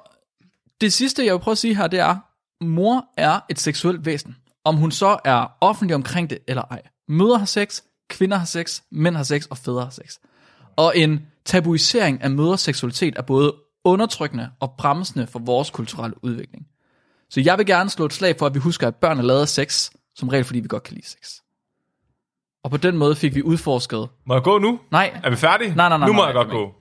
[0.81, 2.15] det sidste, jeg vil prøve at sige her, det er,
[2.63, 4.35] mor er et seksuelt væsen.
[4.65, 6.81] Om hun så er offentlig omkring det eller ej.
[7.07, 10.17] Møder har sex, kvinder har sex, mænd har sex og fædre har sex.
[10.75, 13.53] Og en tabuisering af møders seksualitet er både
[13.83, 16.67] undertrykkende og bremsende for vores kulturelle udvikling.
[17.29, 19.41] Så jeg vil gerne slå et slag for, at vi husker, at børn er lavet
[19.41, 21.41] af sex, som regel fordi vi godt kan lide sex.
[22.63, 24.09] Og på den måde fik vi udforsket...
[24.25, 24.79] Må jeg gå nu?
[24.91, 25.75] Nej, Er vi færdige?
[25.75, 26.75] Nej, nej, nej, Nu må nej, jeg godt gå.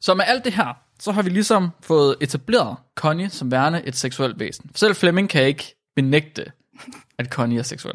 [0.00, 3.96] Så med alt det her, så har vi ligesom fået etableret Connie som værende et
[3.96, 4.70] seksuelt væsen.
[4.74, 6.52] Selv Flemming kan ikke benægte,
[7.18, 7.94] at Connie er seksuel.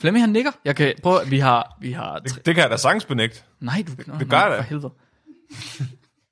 [0.00, 0.50] Flemming han nikker.
[0.64, 3.42] Jeg kan prøve, vi har, vi har Det, det kan jeg da sagtens benægte.
[3.60, 4.56] Nej, du nå, det gør jeg da.
[4.58, 4.92] For helvede.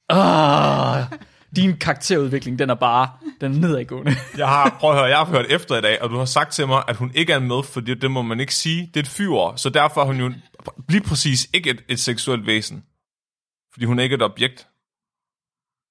[0.08, 1.04] Ah,
[1.56, 4.12] din karakterudvikling, den er bare, den er nedadgående.
[4.38, 6.52] Jeg har, prøv at høre, jeg har hørt efter i dag, og du har sagt
[6.52, 8.90] til mig, at hun ikke er med, fordi det må man ikke sige.
[8.94, 10.32] Det er et fyr, så derfor er hun jo
[10.88, 12.84] lige præcis ikke et, et seksuelt væsen.
[13.72, 14.68] Fordi hun er ikke et objekt.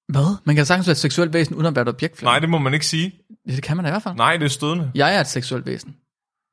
[0.08, 0.36] Hvad?
[0.44, 2.58] Man kan sagtens være et seksuelt væsen, uden at være et objekt, Nej, det må
[2.58, 3.12] man ikke sige.
[3.46, 3.54] Nej.
[3.54, 4.14] Det kan man da i hvert fald.
[4.14, 4.90] Nej, det er stødende.
[4.94, 5.96] Jeg er et seksuelt væsen.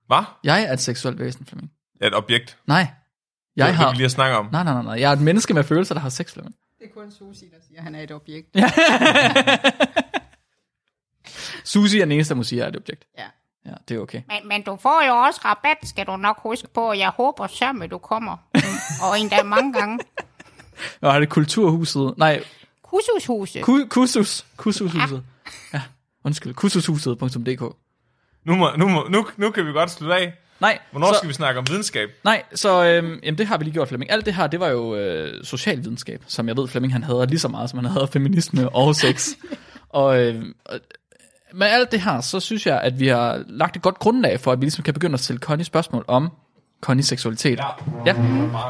[0.08, 0.24] Hvad?
[0.44, 1.72] Jeg er et seksuelt væsen, Flemming.
[2.02, 2.58] Ja, et objekt.
[2.68, 2.88] Nej.
[3.56, 3.86] Jeg det, har...
[3.86, 4.50] det vi lige at snakke om.
[4.52, 4.94] Nej, nej, nej, nej.
[4.94, 6.56] Jeg er et menneske med følelser, der har sex, Flemming.
[6.84, 8.56] Det er kun Susi, der siger, at han er et objekt.
[11.64, 13.06] Susie er den eneste, der må sige, at jeg er et objekt.
[13.18, 13.26] Ja.
[13.66, 14.22] Ja, det er okay.
[14.28, 16.94] Men, men du får jo også rabat, skal du nok huske på.
[16.94, 18.38] Jeg håber sørme, du kommer.
[19.04, 20.00] og endda mange gange.
[21.02, 22.14] Og er det Kulturhuset?
[22.18, 22.44] Nej,
[22.82, 23.62] Kursushuse.
[23.62, 24.46] Ku- Kusus.
[24.58, 25.24] Kusushuset.
[25.74, 25.82] Ja,
[26.24, 26.54] undskyld.
[26.54, 27.62] Kusushuset.dk
[28.44, 30.34] Nu, må, nu, må, nu, nu kan vi godt slutte af.
[30.60, 32.10] Nej, Hvornår så, skal vi snakke om videnskab?
[32.24, 34.12] nej, så øhm, jamen, det har vi lige gjort, Flemming.
[34.12, 37.40] Alt det her, det var jo øh, socialvidenskab, som jeg ved, Flemming han havde lige
[37.40, 39.30] så meget, som han havde feminisme og sex.
[39.90, 40.80] og, øh, og
[41.54, 44.52] med alt det her, så synes jeg, at vi har lagt et godt grundlag for,
[44.52, 46.30] at vi ligesom kan begynde at stille Connie spørgsmål om
[46.82, 47.60] Connies seksualitet.
[47.60, 47.66] Ja.
[48.06, 48.16] ja.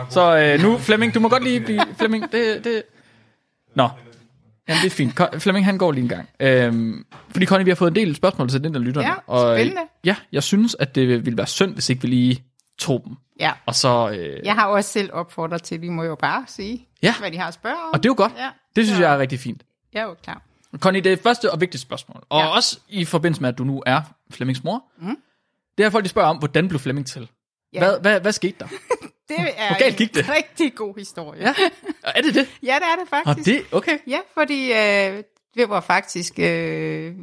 [0.10, 1.82] Så øh, nu, Flemming, du må godt lige blive...
[1.98, 2.64] Flemming, det...
[2.64, 2.84] det
[3.76, 3.90] Nå.
[4.68, 5.20] Jamen, det er fint.
[5.42, 6.30] Flemming, han går lige en gang.
[6.40, 9.02] Øhm, fordi, Connie, vi har fået en del spørgsmål til den, der lytter.
[9.02, 9.82] Ja, og, spændende.
[10.06, 12.44] Ja, jeg synes, at det ville være synd, hvis ikke vi lige
[12.78, 13.16] tog dem.
[13.40, 13.52] Ja.
[13.66, 14.10] Og så...
[14.10, 17.16] Øh, Jeg har også selv opfordret til, at de må jo bare sige, Ja.
[17.20, 17.90] hvad de har at spørge om.
[17.94, 18.32] Og det er jo godt.
[18.38, 18.50] Ja.
[18.76, 19.64] Det synes Så jeg er rigtig fint.
[19.94, 20.42] Jeg er jo klar.
[20.78, 22.24] Connie, det er første og vigtigste spørgsmål.
[22.30, 22.48] Og Ja.
[22.48, 24.02] også i forbindelse med, at du nu er
[24.32, 24.84] Flemmings mor.
[25.02, 25.18] Mm.
[25.78, 27.30] Det er folk, de spørger om, hvordan blev Flemming til?
[27.74, 27.80] Ja.
[27.80, 28.68] Hvad, hvad, hvad skete der?
[29.30, 30.30] Det er Hvor galt en gik det?
[30.30, 31.42] rigtig god historie.
[31.42, 31.54] Ja.
[32.04, 32.48] Er det det?
[32.70, 33.46] ja det er det Og faktisk.
[33.50, 33.98] det, okay.
[34.08, 35.24] Ja, fordi øh,
[35.58, 37.14] det var faktisk øh,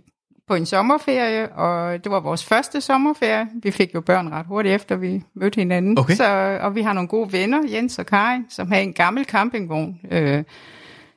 [0.49, 3.47] på en sommerferie, og det var vores første sommerferie.
[3.63, 5.99] Vi fik jo børn ret hurtigt efter, vi mødte hinanden.
[5.99, 6.15] Okay.
[6.15, 10.01] Så, og vi har nogle gode venner, Jens og Karin, som har en gammel campingvogn.
[10.11, 10.45] Øh,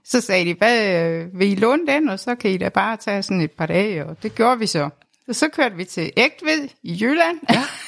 [0.06, 2.98] så sagde de, hvad, øh, vil I låne den, og så kan I da bare
[2.98, 4.90] tage sådan et par dage, og det gjorde vi så.
[5.28, 7.62] Og så kørte vi til Ægtved i Jylland, ja.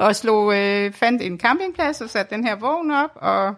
[0.00, 3.54] og slog, øh, fandt en campingplads og satte den her vogn op, og,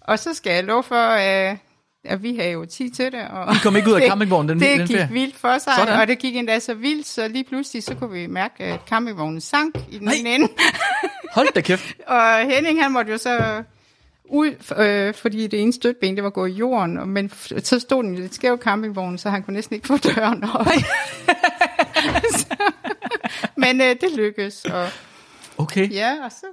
[0.00, 1.10] og så skal jeg love for,
[1.50, 1.56] øh,
[2.04, 3.20] at vi havde jo tid til det.
[3.30, 5.08] Og I kom ikke ud af campingvognen den, det den gik ferie?
[5.12, 6.00] vildt for sig, Sådan.
[6.00, 9.40] og det gik endda så vildt, så lige pludselig så kunne vi mærke, at campingvognen
[9.40, 10.14] sank i den Nej.
[10.18, 10.48] ene ende.
[11.34, 11.84] Hold da kæft.
[12.06, 13.62] Og Henning, han måtte jo så
[14.30, 17.30] ud, øh, fordi det ene støtben, det var gået i jorden, men
[17.64, 20.66] så stod den i lidt skæv campingvogn, så han kunne næsten ikke få døren op.
[22.30, 22.46] Så-
[23.56, 24.88] men øh, det lykkedes, og
[25.58, 25.92] Okay.
[25.92, 26.46] ja, og så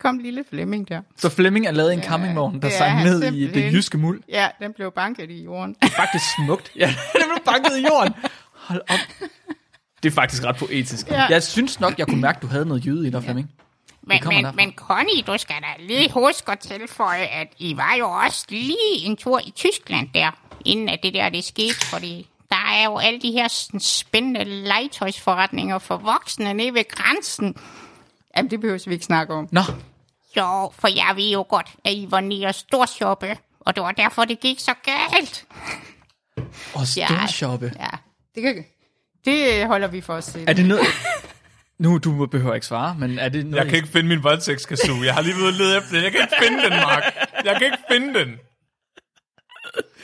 [0.00, 1.02] kom lille Flemming der.
[1.16, 3.98] Så Flemming er lavet i en Ja, campingvogn, der er sang ned i det jyske
[3.98, 4.22] muld.
[4.28, 5.76] Ja, den blev banket i jorden.
[5.96, 6.72] Faktisk smukt.
[6.76, 8.14] Ja, det blev banket i jorden.
[8.54, 8.98] Hold op.
[10.02, 11.10] Det er faktisk ret poetisk.
[11.10, 11.26] Ja.
[11.26, 13.50] Jeg synes nok, jeg kunne mærke, at du havde noget jyde i dig, Flemming.
[14.02, 14.56] Men, kommer men, derfra.
[14.56, 18.98] men Connie, du skal da lige huske at tilføje, at I var jo også lige
[19.04, 20.30] en tur i Tyskland der,
[20.64, 24.44] inden at det der det skete, fordi der er jo alle de her sådan spændende
[24.44, 27.56] legetøjsforretninger for voksne nede ved grænsen.
[28.36, 29.48] Jamen, det behøver vi ikke snakke om.
[29.52, 29.60] Nå,
[30.36, 33.92] Jo, for jeg ved jo godt, at I var nede og storshoppe, og det var
[33.92, 35.46] derfor, det gik så galt.
[36.74, 37.72] og storshoppe.
[37.78, 37.90] Ja,
[38.34, 38.64] det, kan,
[39.24, 40.44] det holder vi for os selv.
[40.48, 40.86] Er det noget...
[41.78, 43.56] Nu, du behøver ikke svare, men er det noget...
[43.64, 44.92] Jeg kan ikke finde min voldtægtskasse.
[45.04, 46.02] Jeg har lige været lede efter den.
[46.04, 47.02] Jeg kan ikke finde den, Mark.
[47.44, 48.38] Jeg kan ikke finde den.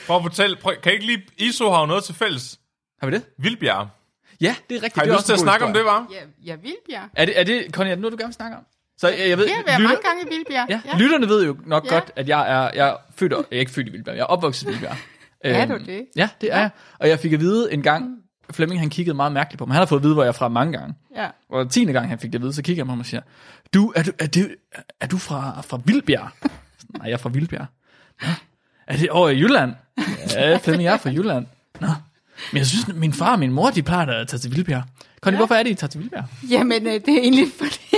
[0.07, 0.57] Prøv at fortælle.
[0.57, 1.23] Prøv, kan I ikke lige...
[1.39, 2.61] ISO har jo noget til fælles.
[3.01, 3.25] Har vi det?
[3.39, 3.89] Vildbjerg.
[4.41, 4.95] Ja, det er rigtigt.
[4.95, 6.07] Har I det er lyst også til at snakke om det, var?
[6.13, 6.17] Ja,
[6.53, 7.09] ja Vildbjerg.
[7.17, 8.63] Er det, er det, Connie, er det noget, du gerne vil snakke om?
[8.99, 10.67] Så jeg, jeg ved, Vi har været mange gange i Vildbjerg.
[10.71, 11.95] Ja, ja, lytterne ved jo nok Ja.
[11.95, 12.01] ja.
[12.01, 14.27] godt, at jeg er, jeg er født, jeg er ikke født i Vildbjerg, jeg er
[14.27, 14.97] opvokset i Vildbjerg.
[15.41, 16.07] Er Øhm, du det?
[16.17, 16.71] Ja, det er jeg.
[16.99, 18.17] Og jeg fik at vide en gang,
[18.51, 19.75] Flemming han kiggede meget mærkeligt på mig.
[19.75, 20.95] Han har fået at vide, hvor jeg er fra mange gange.
[21.17, 21.27] Ja.
[21.51, 23.21] Og tiende gang han fik det at vide, så kigger jeg på ham og siger,
[23.75, 24.55] du, er du, er det,
[25.01, 26.29] er du fra, fra Vildbjerg?
[26.99, 27.67] Nej, jeg er fra Vildbjerg.
[28.23, 28.29] Nå,
[28.87, 29.75] er det over i Jylland?
[30.31, 31.47] Ja, Flemming, jeg er fra Jylland.
[31.81, 31.87] Nå,
[32.53, 34.83] men jeg synes, min far og min mor, de plejer at tage til Vildbjerg.
[35.21, 35.39] Connie, ja.
[35.39, 36.25] hvorfor er det, I tager til Vildbjerg?
[36.51, 37.97] Jamen, øh, det er egentlig fordi,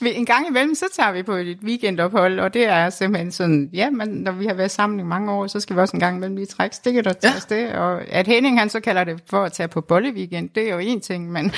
[0.18, 3.90] en gang imellem, så tager vi på et weekendophold, og det er simpelthen sådan, ja,
[3.90, 6.16] men når vi har været sammen i mange år, så skal vi også en gang
[6.16, 7.32] imellem lige trække stikket og tage Ja.
[7.32, 7.36] ja.
[7.36, 7.72] afsted.
[7.72, 10.78] Og at Henning, han så kalder det for at tage på bolleweekend, det er jo
[10.78, 11.52] en ting, men...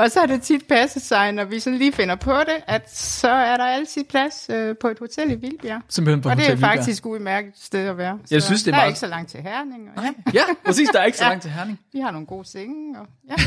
[0.00, 2.96] og så er det tit passet sig, når vi sådan lige finder på det, at
[2.96, 5.82] så er der altid plads øh, på et hotel i Vildbjerg.
[5.88, 8.18] Simpelthen på Og det er faktisk et udmærket sted at være.
[8.30, 10.10] Jeg Så synes, det er der meget- er ikke så langt til Herning, og ja,
[10.34, 11.28] Ja, præcis, der er ikke så Ja.
[11.30, 11.80] langt til Herning.
[11.92, 13.34] vi har nogle gode senge, og ja.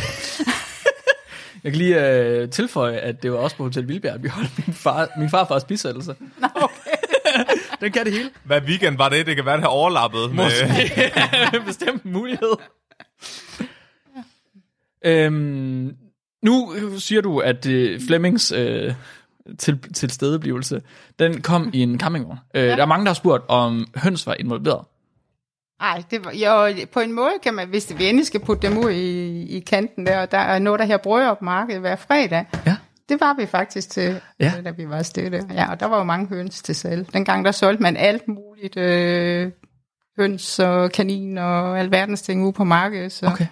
[1.63, 4.67] Jeg kan lige øh, tilføje, at det var også på Hotel Vildbjerg, at vi holdt
[4.67, 6.15] min, far, min farfars bisættelse.
[6.41, 6.91] Nå, okay.
[7.81, 8.29] Den kan det hele.
[8.43, 9.25] Hvad weekend var det?
[9.25, 10.35] Det kan være, det har overlappet.
[10.35, 10.45] Med,
[11.53, 12.53] en bestemt mulighed.
[15.05, 15.95] Øhm,
[16.43, 18.93] nu siger du, at øh, Flemmings øh,
[19.59, 20.81] til, tilstedeblivelse,
[21.19, 22.37] den kom i en campingvogn.
[22.55, 24.85] Øh, Der er mange, der har spurgt, om høns var involveret.
[25.81, 28.77] Ej, det var, jo, på en måde kan man, hvis vi endelig skal putte dem
[28.77, 31.95] ud i, i kanten der, og der er noget, der her brød på markedet hver
[31.95, 32.45] fredag.
[32.65, 32.75] Ja.
[33.09, 34.51] Det var vi faktisk til, Ja.
[34.55, 34.61] ja.
[34.61, 35.41] da vi var der.
[35.53, 37.13] Ja, og der var jo mange høns til salg.
[37.13, 39.51] Dengang der solgte man alt muligt, øh,
[40.19, 43.11] høns og kanin og alverdens ting ude på markedet.
[43.11, 43.45] Så, Okay.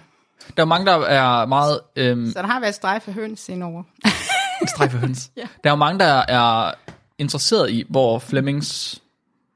[0.56, 3.82] Der er mange, der er meget øhm, så der har været strejf af høns indover.
[5.00, 5.30] høns.
[5.36, 5.42] Ja.
[5.42, 6.72] Der er jo mange, der er
[7.18, 9.00] interesseret i, hvor Flemmings,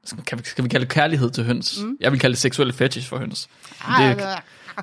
[0.03, 1.79] skal vi, skal vi kalde det kærlighed til høns?
[1.83, 1.97] Mm.
[1.99, 3.49] Jeg vil kalde det seksuelle fetish for høns.
[3.99, 4.25] Det,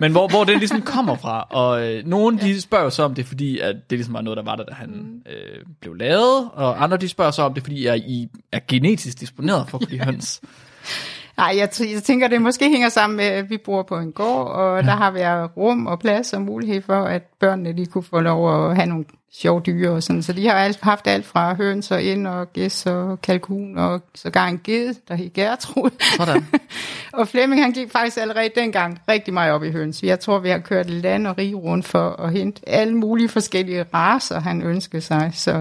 [0.01, 1.41] men hvor, hvor det ligesom kommer fra.
[1.41, 4.43] Og øh, nogen de spørger så om det, fordi at det ligesom var noget, der
[4.43, 6.51] var der, da han øh, blev lavet.
[6.53, 9.83] Og andre de spørger så om det, fordi at I er genetisk disponeret for at
[9.85, 10.41] kunne lide høns.
[11.37, 14.13] Nej, jeg, t- jeg tænker, det måske hænger sammen med, at vi bor på en
[14.13, 14.87] gård, og ja.
[14.87, 18.71] der har været rum og plads og mulighed for, at børnene de kunne få lov
[18.71, 19.05] at have nogle
[19.35, 20.23] sjove dyr og sådan.
[20.23, 24.03] Så de har alt, haft alt fra høns og ind og gæs og kalkun og
[24.15, 25.91] sågar en ged, der hed Gertrud.
[26.17, 26.47] Sådan.
[27.19, 30.03] og Flemming han gik faktisk allerede dengang rigtig meget op i høns.
[30.03, 33.85] Jeg tror, vi har kørt land og rig rundt for at hente alle mulige forskellige
[33.95, 35.31] raser, han ønskede sig.
[35.35, 35.53] Så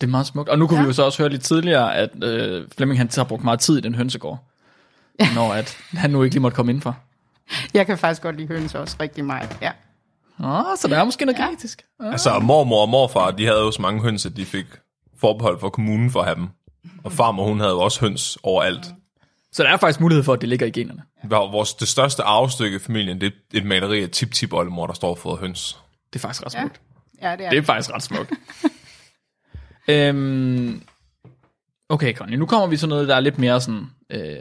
[0.00, 0.48] Det er meget smukt.
[0.48, 0.82] Og nu kunne ja.
[0.82, 3.78] vi jo så også høre lidt tidligere, at øh, Flemming han har brugt meget tid
[3.78, 4.51] i den hønsegård.
[5.34, 6.98] Når at han nu ikke lige måtte komme indenfor.
[7.74, 9.56] jeg kan faktisk godt lide høns også rigtig meget.
[9.62, 9.72] Ja.
[10.44, 11.44] Åh, så der er måske noget Ja.
[11.44, 11.82] genetisk.
[12.02, 12.10] Ja.
[12.10, 14.66] Altså, mormor og morfar, de havde jo så mange høns, at de fik
[15.20, 16.48] forbehold for kommunen for at have dem.
[17.04, 18.84] Og farmor, hun havde jo også høns overalt.
[19.52, 21.02] Så der er faktisk mulighed for, at det ligger i generne.
[21.24, 24.94] Vores, det største arvestykke i familien, det er et maleri af tip tip oldemor der
[24.94, 25.78] står fået høns.
[26.12, 26.60] Det er faktisk ret Ja.
[26.60, 26.80] smukt.
[27.22, 28.30] ja, det er Det er faktisk ret smukt.
[29.88, 30.82] øhm,
[31.88, 34.36] okay, Conny, nu kommer vi til noget, der er lidt mere sådan øh,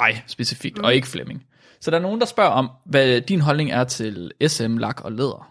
[0.00, 0.84] dig specifikt, mm.
[0.84, 1.42] og ikke Flemming.
[1.80, 5.12] Så der er nogen, der spørger om, hvad din holdning er til SM, lak og
[5.12, 5.48] læder.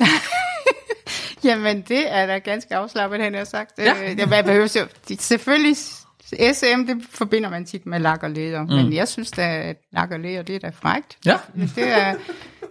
[1.44, 3.72] Jamen, det er da ganske afslappet, han har sagt.
[3.78, 4.10] Ja.
[4.10, 4.86] Øh, behøver jeg?
[5.08, 5.76] De- Selvfølgelig,
[6.26, 8.62] SM, det forbinder man tit med lak og læder.
[8.62, 8.68] Mm.
[8.68, 11.18] Men jeg synes da, at lak og læder, det er da frægt.
[11.26, 11.36] Ja.
[11.54, 12.14] Det er,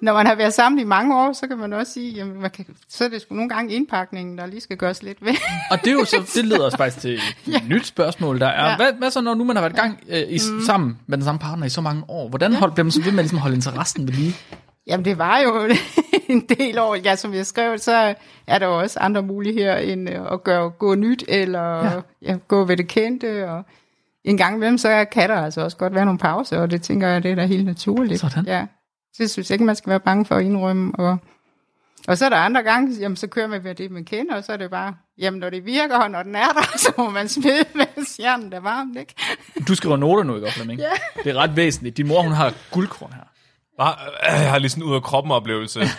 [0.02, 2.52] når man har været sammen i mange år, så kan man også sige, jamen, man
[2.52, 5.34] kan, så er det sgu nogle gange indpakningen, der lige skal gøres lidt ved.
[5.72, 7.60] Og det er jo så, det leder os faktisk til et ja.
[7.70, 8.76] nyt spørgsmål, der er, ja.
[8.76, 10.62] Hvad, hvad så når nu man har været i gang øh, i, mm.
[10.66, 12.30] sammen med den samme partner i så mange år?
[12.30, 14.36] Hvordan hold, bliver man så ved med ligesom at holde interessen ved lige?
[14.88, 15.70] Jamen, det var jo
[16.34, 16.96] en del år.
[16.96, 18.16] Ja, som jeg skrev, så
[18.48, 21.92] er der også andre muligheder end øh, at gøre, gå nyt, eller Ja.
[21.94, 22.00] ja.
[22.22, 23.50] Ja, gå ved det kendte.
[23.50, 23.64] Og
[24.24, 27.08] en gang imellem, så kan der altså også godt være nogle pauser, og det tænker
[27.08, 28.20] jeg, det er da helt naturligt.
[28.20, 28.46] Sådan.
[28.46, 28.66] Ja.
[29.14, 30.92] Så jeg synes ikke, man skal være bange for at indrømme.
[30.96, 31.18] Og,
[32.08, 34.44] og så er der andre gange, jamen, så kører man ved det, man kender, og
[34.44, 37.10] så er det bare, jamen, når det virker, og når den er der, så må
[37.10, 39.14] man smide, mens hjernen er varmt, ikke?
[39.68, 40.80] Du skriver noter nu, ikke, Flemming?
[40.80, 41.22] Ja.
[41.24, 41.98] Det er ret væsentligt.
[41.98, 43.24] Din mor, hun har guldkorn her.
[43.78, 45.80] Nej, jeg har lige sådan ud af kroppen oplevelse.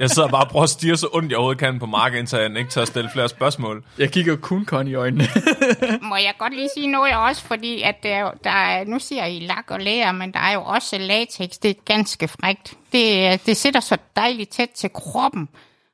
[0.00, 2.38] Jeg sidder bare og prøver at stige så ondt, jeg overhovedet kan på marken, indtil
[2.38, 3.84] jeg ikke tør at stille flere spørgsmål.
[3.98, 5.24] Jeg kigger kun Conny i øjnene.
[6.08, 8.98] Må jeg godt lige sige noget også, fordi at der, er jo- der er, nu
[8.98, 12.74] siger I lak og læger, men der er jo også latex, det er ganske frægt.
[12.92, 15.48] Det, det sætter så dejligt tæt til kroppen,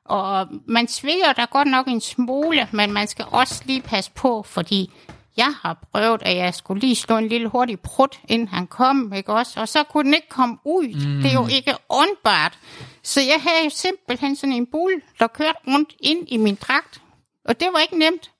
[0.05, 4.45] og man sviger der godt nok en smule, men man skal også lige passe på,
[4.47, 4.91] fordi
[5.37, 9.13] jeg har prøvet, at jeg skulle lige slå en lille hurtig prut, inden han kom,
[9.13, 9.59] ikke også?
[9.59, 10.87] Og så kunne den ikke komme ud.
[11.15, 11.21] Mm.
[11.21, 12.59] Det er jo ikke åndbart.
[13.03, 17.01] Så jeg havde jo simpelthen sådan en bul, der kørte rundt ind i min dragt.
[17.45, 18.31] Og det var ikke nemt.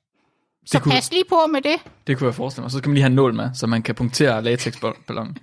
[0.65, 1.75] Så kunne- pas lige på med det.
[2.07, 2.71] Det kunne jeg forestille mig.
[2.71, 5.37] Så skal man lige have en nål med, så man kan punktere latexballonen.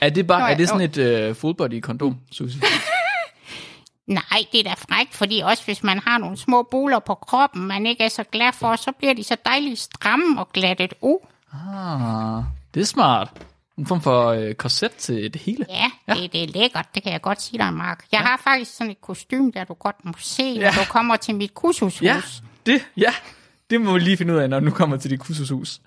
[0.00, 2.60] Er det, bare, Nå ja, er det sådan et øh, full body kondom, Susie?
[4.06, 4.22] Nej,
[4.52, 7.86] det er da frækt, fordi også hvis man har nogle små buler på kroppen, man
[7.86, 11.18] ikke er så glad for, så bliver de så dejligt stramme og glattet ud.
[11.52, 12.42] Ah,
[12.74, 13.28] det er smart.
[13.78, 15.66] En form for øh, korset til det hele.
[15.68, 16.14] Ja, ja.
[16.14, 18.04] Det, det er lækkert, det kan jeg godt sige dig, Mark.
[18.12, 18.26] Jeg ja.
[18.26, 20.70] har faktisk sådan et kostume, der du godt må se, når Ja.
[20.70, 22.02] du kommer til mit kursushus.
[22.02, 22.22] Ja,
[22.66, 23.14] det, ja,
[23.70, 25.80] det må vi lige finde ud af, når du kommer til dit kursushus.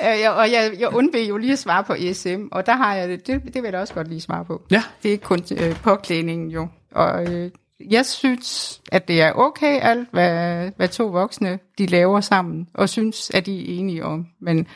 [0.00, 2.94] Øh, jeg- og jeg, jeg undveg jo lige at svare på ESM, og der har
[2.94, 4.62] jeg det, det, det vil jeg da også godt lige svare på.
[4.70, 4.82] Ja.
[5.02, 6.68] Det er kun øh, påklædningen jo.
[6.96, 7.50] Og øh,
[7.90, 12.88] jeg synes, at det er okay alt, hvad, hvad to voksne de laver sammen, og
[12.88, 14.26] synes, at de er enige om.
[14.40, 14.66] Men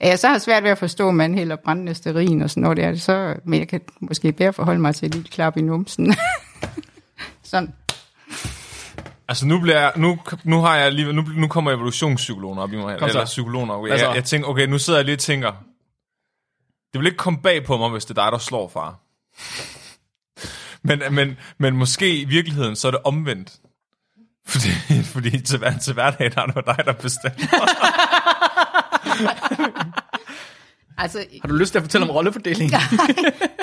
[0.00, 2.62] at jeg så har svært ved at forstå, at man hælder brændende sterin og sådan
[2.62, 5.62] noget der, så, men jeg kan måske bedre forholde mig til et lille klap i
[5.62, 6.14] numsen.
[7.42, 7.74] sådan.
[9.28, 12.76] Altså nu bliver jeg, nu, nu har jeg lige, nu, nu kommer evolutionspsykologen op i
[12.76, 13.18] mig, Kom så.
[13.18, 13.86] eller psykologen op.
[13.86, 15.52] Jeg, jeg tænker, okay, nu sidder jeg lige og tænker,
[16.92, 18.98] det vil ikke komme bag på mig, hvis det er dig, der slår far.
[20.82, 23.52] Men, men, men måske i virkeligheden, så er det omvendt.
[24.46, 24.68] Fordi,
[25.04, 27.46] fordi til, hver, til hverdag, der er det dig, der bestemmer.
[30.98, 32.74] Altså, Har du lyst til at fortælle om rollefordelingen?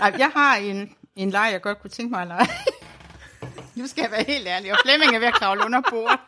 [0.03, 2.47] Ej, Jeg har en, En leg, jeg godt kunne tænke mig at lege.
[3.75, 6.19] nu skal jeg være helt ærlig, og Flemming er ved at kravle under bordet.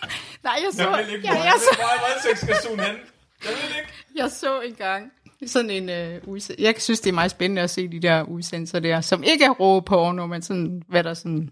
[0.44, 1.76] Nej, jeg så, jeg, jeg, så,
[2.24, 2.96] hvor skal zoome hen.
[3.44, 3.92] Jeg ved ikke.
[4.16, 5.12] jeg så engang
[5.46, 6.54] sådan en øh, udsendelse.
[6.58, 9.50] Jeg synes, det er meget spændende at se de der udsendelser der, som ikke er
[9.50, 11.48] rå porno, men sådan, hvad der sådan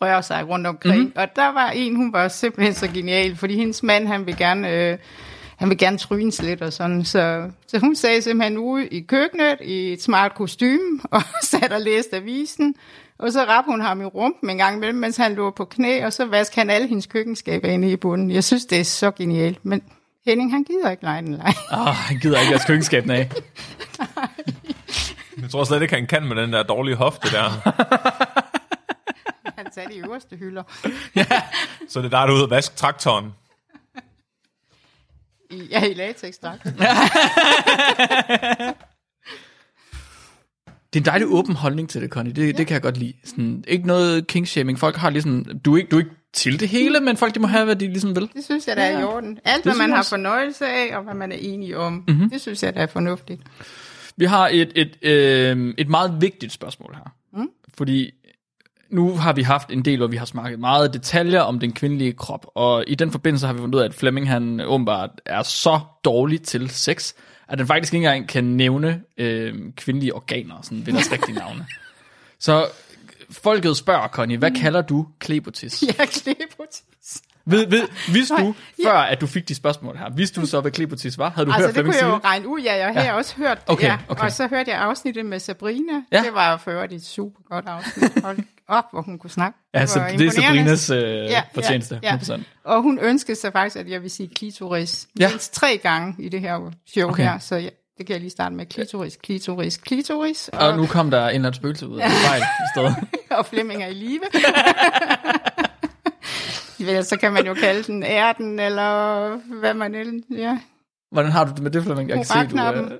[0.00, 0.98] rører sig rundt omkring.
[0.98, 1.16] Mm-hmm.
[1.16, 4.70] Og der var en, hun var simpelthen så genial, fordi hendes mand, han vil gerne...
[4.70, 4.98] Øh,
[5.58, 9.56] han vil gerne trynes lidt og sådan, så, så hun sagde simpelthen ude i køkkenet
[9.60, 12.74] i et smart kostume, og satte og læste avisen,
[13.18, 16.04] og så rap hun ham i rumpen en gang imellem, mens han lå på knæ,
[16.04, 18.30] og så vaskede han alle hendes køkkenskaber inde i bunden.
[18.30, 19.82] Jeg synes, det er så genialt, men
[20.28, 21.54] Henning, han gider ikke lege den leg.
[21.72, 23.30] Åh, oh, han gider ikke at køkkenskaben af.
[25.42, 27.50] Jeg tror slet ikke, han kan med den der dårlige hofte der.
[29.56, 30.62] Han satte i øverste hylder.
[31.88, 33.32] Så det er der, er ude og vaske traktoren.
[35.50, 36.34] I, ja, i latex
[40.92, 42.32] Det er en dejlig åben holdning til det, Connie.
[42.32, 42.52] Det, ja.
[42.52, 43.14] det kan jeg godt lide.
[43.24, 44.78] Sådan, ikke noget kingshaming.
[44.78, 45.44] Folk har ligesom...
[45.44, 47.76] Du er ikke, du er ikke til det hele, men folk de må have, hvad
[47.76, 48.30] de ligesom vil.
[48.34, 49.38] Det synes jeg, der er i orden.
[49.44, 52.30] Alt, hvad man har fornøjelse af, og hvad man er enig om, mm-hmm.
[52.30, 53.40] det synes jeg, der er fornuftigt.
[54.16, 57.12] Vi har et, et, øh, et meget vigtigt spørgsmål her.
[57.32, 57.48] Mm.
[57.76, 58.10] Fordi
[58.90, 62.12] nu har vi haft en del, hvor vi har snakket meget detaljer om den kvindelige
[62.12, 65.42] krop, og i den forbindelse har vi fundet ud af, at Flemming han åbenbart er
[65.42, 67.12] så dårlig til sex,
[67.48, 71.66] at han faktisk ikke engang kan nævne øh, kvindelige organer, sådan ved deres rigtige navne.
[72.40, 72.66] Så
[73.30, 75.82] folket spørger, Connie, hvad kalder du klebotis?
[75.86, 77.22] Jeg er klepotis.
[77.50, 78.54] Ved, ved, vidste du,
[78.84, 78.88] Ja.
[78.90, 81.30] før at du fik de spørgsmål her, vidste du så, hvad klebotis var?
[81.30, 82.60] Havde du Altså, hørt det kunne jeg jo regne ud.
[82.60, 83.14] Ja, jeg har Ja.
[83.14, 83.70] også hørt det.
[83.72, 83.98] Okay, ja.
[84.08, 84.24] okay.
[84.24, 85.92] Og så hørte jeg afsnittet med Sabrina.
[86.12, 86.22] Ja.
[86.22, 88.22] Det var jo for øvrigt et super godt afsnit.
[88.24, 89.58] Hold op, hvor hun kunne snakke.
[89.74, 90.30] Ja, så det er.
[90.30, 92.00] Sabrinas øh, Ja, fortjeneste.
[92.02, 92.40] ja, 100%.
[92.64, 95.08] Og hun ønskede sig faktisk, at jeg vil sige klitoris.
[95.18, 95.28] Ja.
[95.28, 97.22] Mindst tre gange i det her show Okay.
[97.22, 97.38] her.
[97.38, 97.68] Så ja,
[97.98, 98.66] det kan jeg lige starte med.
[98.66, 100.48] Klitoris, klitoris, klitoris.
[100.52, 102.96] Og nu kom der en eller anden spøgelse ud af fejl i stedet.
[103.38, 104.20] og Flemming er i live.
[106.86, 109.30] Vel, så kan man jo kalde den ærten, eller
[109.60, 110.58] hvad man ellers, ja.
[111.10, 112.08] Hvordan har du det med det, Flemming?
[112.08, 112.56] Jeg kan se, du...
[112.56, 112.90] Øh...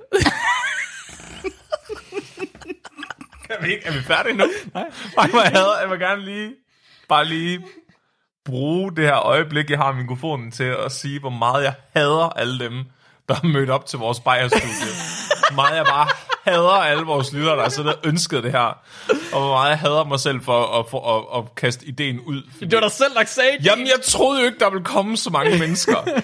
[3.49, 4.43] Er vi, ikke, er vi færdige nu?
[4.73, 4.83] Nej.
[5.17, 6.51] Ej, jeg, hader, jeg vil gerne lige,
[7.09, 7.65] bare lige
[8.45, 12.59] bruge det her øjeblik, jeg har mikrofonen til at sige, hvor meget jeg hader alle
[12.59, 12.85] dem,
[13.29, 14.67] der er mødt op til vores Bayer-studie.
[15.49, 16.07] Hvor meget jeg bare
[16.43, 18.59] hader alle vores lyttere, der har siddet og ønsket det her.
[19.33, 22.43] Og hvor meget jeg hader mig selv for at, for at, at kaste ideen ud.
[22.51, 23.65] Fordi, Det var dig selv, der sagde det.
[23.65, 26.21] Jamen, jeg troede jo ikke, der ville komme så mange mennesker.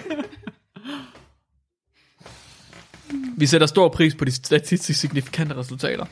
[3.38, 6.06] Vi sætter stor pris på de statistisk signifikante resultater.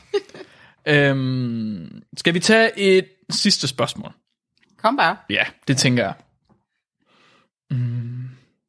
[0.87, 4.11] øhm, skal vi tage et sidste spørgsmål?
[4.81, 5.17] Kom bare.
[5.29, 6.13] Ja, det tænker jeg.
[7.71, 8.24] Mm.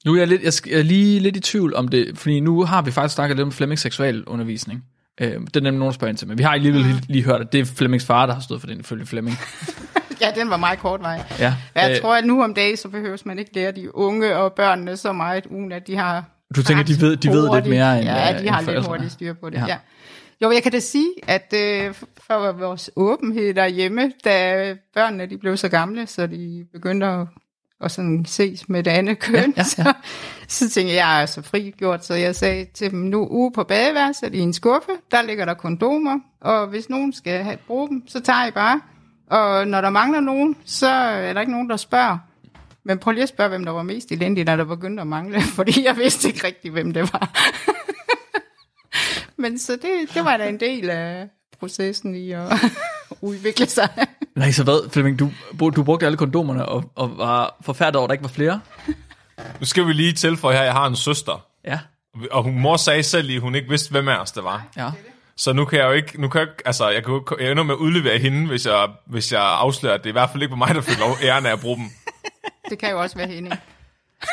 [0.07, 2.41] Nu er jeg, lidt, jeg, skal, jeg er lige lidt i tvivl om det, fordi
[2.41, 4.85] nu har vi faktisk snakket lidt om Flemmings seksualundervisning.
[5.21, 7.25] Øh, det er nemlig nogen, der spørger ind til, men vi har alligevel lige, lige
[7.25, 9.37] hørt, at det er Flemmings far, der har stået for den, ifølge Flemming.
[10.21, 11.23] Ja, den var meget kort vej.
[11.39, 11.55] Ja.
[11.75, 14.53] Jeg Øh, tror, at nu om dagen, så behøves man ikke lære de unge og
[14.53, 16.25] børnene så meget, uden at de har...
[16.57, 18.87] Du tænker, de ved- de ved lidt mere, end, Ja, øh, de har end lidt
[18.87, 19.67] hurtigt styr på det, ja.
[19.67, 19.77] ja.
[20.43, 21.95] Jo, jeg kan da sige, at øh,
[22.27, 27.27] for vores åbenhed derhjemme, da børnene de blev så gamle, så de begyndte at,
[27.81, 29.63] at sådan ses med det andet køn, Ja, ja, ja.
[29.65, 29.93] Så,
[30.49, 33.65] så tænkte jeg, jeg er så frigjort, så jeg sagde til dem, nu ude på
[33.65, 38.09] badeværelset i en skuffe, der ligger der kondomer, og hvis nogen skal have bruge dem,
[38.09, 38.81] så tager I bare.
[39.31, 42.19] Og når der mangler nogen, så er der ikke nogen, der spørger.
[42.85, 45.41] Men prøv lige at spørge, hvem der var mest elendig, når der begyndte at mangle,
[45.57, 47.31] fordi jeg vidste ikke rigtig, hvem det var.
[49.43, 52.53] Men så det, det var da en del af processen i at
[53.21, 54.07] udvikle sig.
[54.37, 55.31] Nej, så hvad, Flemming, du,
[55.77, 58.61] du brugte alle kondomerne og, og var forfærdet over, at der ikke var flere?
[59.61, 61.45] Nu skal vi lige tilføje her, jeg har en søster.
[61.65, 61.79] Ja.
[62.31, 64.67] Og hun mor sagde selv, at hun ikke vidste, hvem af os det var.
[64.77, 64.91] Ja.
[65.37, 67.63] Så nu kan jeg jo ikke, nu kan jeg, altså, jeg kan jo jeg ender
[67.63, 70.43] med at udlevere hende, hvis jeg, hvis jeg afslører, at det er i hvert fald
[70.43, 71.87] ikke på mig, der fik lov æren af at bruge dem.
[72.71, 73.55] Det kan jo også være Henning.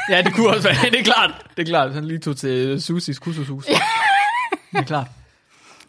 [0.09, 0.91] Ja, det kunne også være.
[0.91, 1.31] Det er klart.
[1.57, 1.93] Det er klart.
[1.93, 3.65] Han lige tog til Susis kursushus.
[3.65, 3.75] Det
[4.73, 5.07] er klart.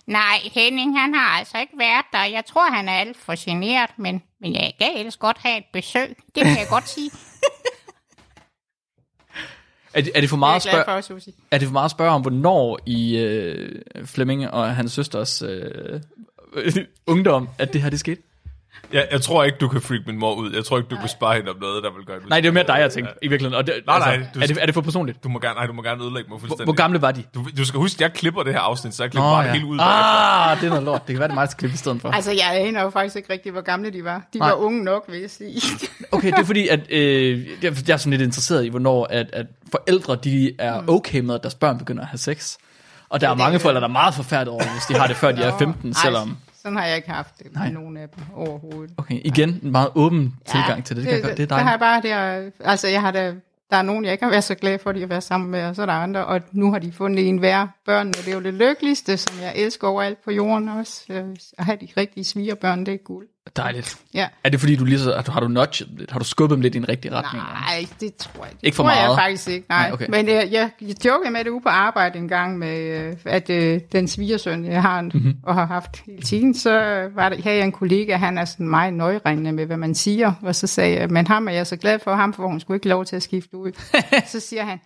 [0.07, 2.25] Nej, Henning, han har altså ikke været der.
[2.25, 5.65] Jeg tror, han er alt for generet, men, men jeg kan ellers godt have et
[5.73, 6.17] besøg.
[6.35, 7.11] Det kan jeg godt sige.
[9.95, 11.33] Er det, er det for meget er at spørge, for, Susie.
[11.51, 16.01] er det for meget at spørge om, hvornår i øh, Flemming og hans søsters øh,
[16.55, 16.73] øh,
[17.07, 18.23] ungdom, at det her det skete?
[18.95, 20.53] Jeg, jeg tror ikke, du kan freak min mor ud.
[20.53, 22.28] Jeg tror ikke, du kan spare hende om noget, der vil gøre det.
[22.28, 23.59] Nej, det er mere dig, jeg tænkte, i virkeligheden.
[23.59, 25.24] Og det, Nej, nej, altså, du- er, det, er det for personligt?
[25.24, 26.64] Du må gerne, nej, du må gerne ødelægge mig Hvor, fuldstændig.
[26.64, 27.22] hvor gamle var de?
[27.34, 29.53] Du, du skal huske, at jeg klipper det her afsnit, så jeg klipper bare det
[29.53, 29.78] hele ud.
[29.78, 30.51] bagefter.
[30.51, 31.07] Ah, det er noget lort.
[31.07, 32.11] Det kan være, det er mig, der klippe i stedet for.
[32.11, 34.22] Altså, jeg aner jo faktisk ikke rigtig, hvor gamle de var.
[34.32, 34.49] De Nej.
[34.49, 35.61] var unge nok, vil jeg sige.
[36.12, 39.26] Okay, det er fordi, at øh, jeg jeg er sådan lidt interesseret i, hvornår at,
[39.32, 42.57] at forældre de er okay med, at deres børn begynder at have sex.
[43.09, 45.32] Og der er mange forældre, der er meget forfærdet over, hvis de har det, før
[45.32, 46.36] de er Nå, 15, ej, selvom...
[46.65, 47.65] Sådan har jeg ikke haft det Nej.
[47.65, 48.95] med nogen af dem overhovedet.
[48.97, 51.05] Okay, igen en meget åben tilgang til det.
[51.05, 52.05] Det, det, det, det er der har dejligt.
[52.11, 53.35] jeg bare der, altså jeg har da,
[53.71, 55.51] der er nogen, jeg ikke har været så glad for, at de har været sammen
[55.51, 57.67] med, og så er der andre, og nu har de fundet en hver.
[57.87, 61.05] Børnene, det er jo det lykkeligste, som jeg elsker overalt på jorden også.
[61.12, 61.25] Øh,
[61.59, 63.27] At have de rigtige svigerbørn, det er guld.
[63.57, 63.97] Dejligt.
[64.14, 64.28] Ja.
[64.45, 66.11] Er det fordi, du lige så, har du nudget lidt?
[66.11, 67.45] Har du skubbet dem lidt i en rigtig retning?
[67.45, 69.18] Nej, det tror jeg det Ikke for tror jeg meget?
[69.18, 69.82] faktisk ikke, nej.
[69.82, 70.07] Nej, okay.
[70.09, 73.51] Men øh, jeg, jeg jokede med det ude på arbejde en gang, med, øh, at
[73.51, 75.11] øh, den svigersøn, jeg har Mhm.
[75.14, 75.34] mm-hmm.
[75.42, 76.70] og har haft hele tiden, så
[77.14, 80.32] var der, havde jeg en kollega, han er sådan meget nøjeregnende med, hvad man siger,
[80.42, 82.76] og så sagde jeg, men ham er jeg så glad for, ham for hun skulle
[82.76, 83.72] ikke lov til at skifte ud.
[84.32, 84.80] så siger han,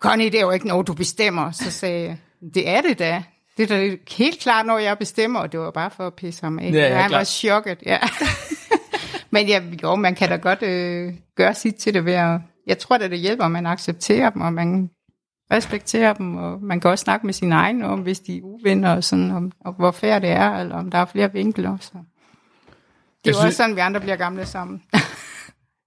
[0.00, 1.50] Connie, det er jo ikke noget, du bestemmer.
[1.50, 2.16] Så sagde jeg,
[2.54, 3.22] det er det da.
[3.60, 6.42] Det er da helt klart, når jeg bestemmer, og det var bare for at pisse
[6.42, 6.70] ham af.
[6.72, 7.98] Ja, ja, han var chokket, ja.
[9.30, 12.40] Men ja, jo, man kan da godt øh, gøre sit til det ved at...
[12.66, 14.90] Jeg tror da, det hjælper, at man accepterer dem, og man
[15.52, 18.96] respekterer dem, og man kan også snakke med sine egne om, hvis de er uvenner,
[18.96, 21.76] og sådan, om, om hvor fair det er, eller om der er flere vinkler.
[21.80, 21.90] Så.
[21.92, 22.00] Det er
[23.26, 24.82] jo synes- også sådan, vi andre bliver gamle sammen.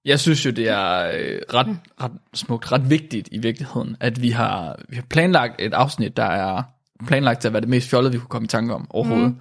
[0.04, 4.30] Jeg synes jo, det er øh, ret, ret smukt, ret vigtigt i virkeligheden, at vi
[4.30, 6.62] har, vi har planlagt et afsnit, der er
[7.06, 9.28] planlagt til at være det mest fjollede, vi kunne komme i tanke om overhovedet.
[9.28, 9.36] Mm,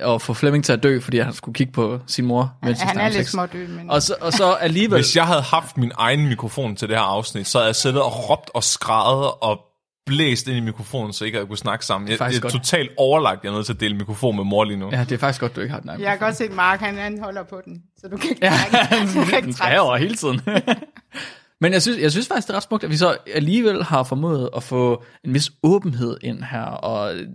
[0.00, 0.06] ja.
[0.06, 2.84] Og få Flemming til at dø, fordi han skulle kigge på sin mor, mens de
[2.86, 3.90] Han er lidt smådød, men...
[3.90, 4.98] Og så, og så alligevel...
[4.98, 8.02] Hvis jeg havde haft min egen mikrofon til det her afsnit, så havde jeg siddet
[8.02, 9.60] og råbt og skrædet og
[10.06, 12.10] blæst ind i mikrofonen, så ikke jeg kunne snakke sammen.
[12.10, 12.52] Jeg, jeg er godt.
[12.52, 14.88] totalt overlagt, jeg er nødt til at dele mikrofon med mor lige nu.
[14.92, 15.90] Ja, det er faktisk godt, du ikke har den.
[16.00, 18.52] Jeg har godt set Mark, han, han holder på den, så du kan ikke, Ja,
[18.72, 19.80] trække- du kan ikke den trække.
[19.80, 20.40] over hele tiden.
[21.62, 24.02] Men jeg synes, jeg synes faktisk, det er ret smukt, at vi så alligevel har
[24.02, 27.26] formået at få en vis åbenhed ind her, og øh,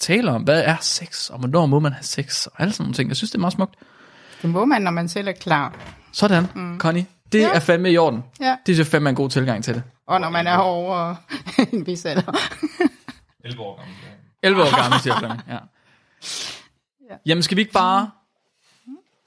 [0.00, 2.94] tale om, hvad er sex, og hvornår må man have sex, og alle sådan nogle
[2.94, 3.08] ting.
[3.08, 3.74] Jeg synes, det er meget smukt.
[4.42, 5.74] Det må man, når man selv er klar.
[6.12, 6.78] Sådan, mm.
[6.78, 7.06] Connie.
[7.32, 7.50] Det Ja.
[7.52, 8.24] er fandme i orden.
[8.40, 8.56] Ja.
[8.66, 9.82] Det er fandme en god tilgang til det.
[10.06, 11.14] Og når man er over
[11.72, 12.32] en vis alder.
[13.44, 13.94] 11 år gammel.
[14.42, 15.42] 11 år gammel, siger Flemming.
[15.48, 15.58] Ja.
[17.26, 18.10] Jamen, skal vi ikke bare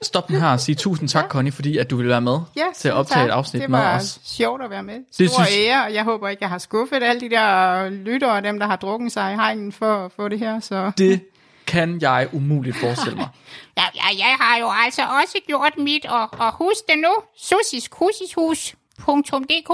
[0.04, 2.64] stoppe den her og sige tusind tak, Connie, fordi at du ville være med Ja,
[2.76, 3.28] til at optage tak.
[3.28, 4.20] et afsnit det med var os.
[4.24, 4.94] sjovt at være med.
[4.94, 5.66] Det Stor synes- synes...
[5.68, 8.66] ære, og jeg håber ikke, jeg har skuffet alle de der lyttere og dem, der
[8.66, 10.60] har drukket sig i hegnen for at få det her.
[10.60, 10.92] Så.
[10.98, 11.20] Det
[11.66, 13.28] kan jeg umuligt forestille mig.
[13.76, 19.72] Ja, ja, jeg har jo altså også gjort mit, og, og husk det nu, susiskusishus.dk.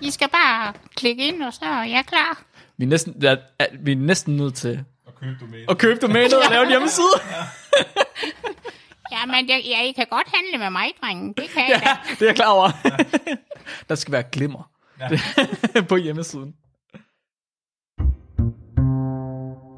[0.00, 2.42] I skal bare klikke ind, og så er jeg klar.
[2.78, 3.36] Vi er næsten, er,
[3.80, 5.64] vi er næsten nødt til Og køb domæne.
[5.70, 7.06] at købe domænet og lave en hjemmeside.
[9.12, 11.32] Ja, men jeg, ja, I kan godt handle med mig, drengen.
[11.32, 11.72] Det kan da.
[11.72, 12.68] Ja, det er jeg klar over.
[13.88, 15.82] Der skal være glimmer ja.
[15.90, 16.54] på hjemmesiden.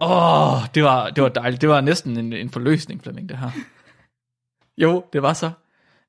[0.00, 1.60] Åh, oh, det, var, det var dejligt.
[1.60, 3.50] Det var næsten en, en forløsning, Flemming, det her.
[4.78, 5.50] Jo, det var så.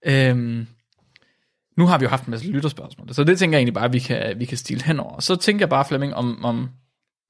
[0.05, 0.67] Øhm,
[1.77, 3.93] nu har vi jo haft en masse lytterspørgsmål, så det tænker jeg egentlig bare, at
[3.93, 5.19] vi kan, vi kan stille henover.
[5.19, 6.69] Så tænker jeg bare, Flemming, om, om,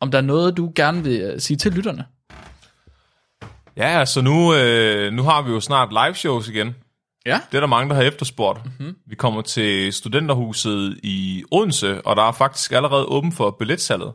[0.02, 2.06] om der er noget, du gerne vil øh, sige til lytterne.
[3.78, 6.76] Ja, så nu, øh, nu har vi jo snart live shows igen.
[7.26, 7.40] Ja.
[7.52, 8.66] Det er der mange, der har efterspurgt.
[8.66, 8.96] Mm-hmm.
[9.08, 14.14] Vi kommer til Studenterhuset i Odense, og der er faktisk allerede åben for billetsalget.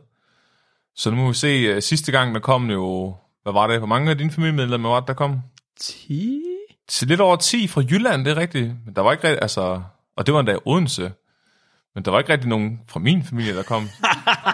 [0.95, 3.87] Så nu må vi se, uh, sidste gang der kom jo, hvad var det, hvor
[3.87, 5.41] mange af dine familiemedlemmer var det, der kom?
[5.79, 6.41] 10?
[6.89, 8.71] Til lidt over 10 fra Jylland, det er rigtigt.
[8.85, 9.81] Men der var ikke rigtig, altså,
[10.17, 11.11] og det var endda i Odense.
[11.95, 13.89] Men der var ikke rigtig nogen fra min familie, der kom.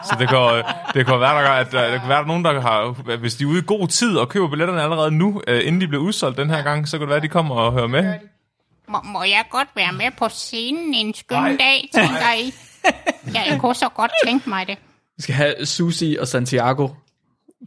[0.04, 0.64] Så det kan,
[0.94, 3.36] det kan være, der, at der, der kan være der er nogen, der har, hvis
[3.36, 6.38] de er ude i god tid og køber billetterne allerede nu, inden de bliver udsolgt
[6.38, 8.14] den her gang, så kan det være, at de kommer og hører med.
[8.90, 12.54] Må, må jeg godt være med på scenen en skøn dag, tænker I?
[13.34, 14.78] Ja, jeg kunne så godt tænke mig det.
[15.18, 16.90] Vi skal have Susi og Santiago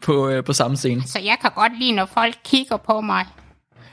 [0.02, 1.02] på, øh, på samme scene.
[1.02, 3.26] Så jeg kan godt lide, når folk kigger på mig.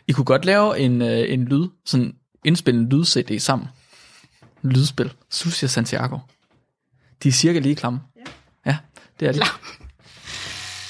[0.07, 2.13] I kunne godt lave en, øh, en lyd, sådan
[2.45, 3.67] indspille en lyd-CD sammen.
[4.61, 5.13] Lydspil.
[5.29, 6.17] Susi og Santiago.
[7.23, 7.99] De er cirka lige klamme.
[8.15, 8.21] Ja,
[8.65, 8.77] ja
[9.19, 9.39] det er de.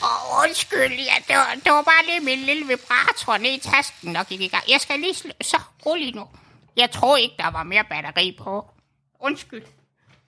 [0.03, 4.15] Åh, undskyld, ja, det, var, det var bare lige min lille vibrator ned i tasken,
[4.15, 4.63] der gik i gang.
[4.69, 6.25] Jeg skal lige sl- så rolig nu.
[6.77, 8.65] Jeg tror ikke, der var mere batteri på.
[9.19, 9.63] Undskyld.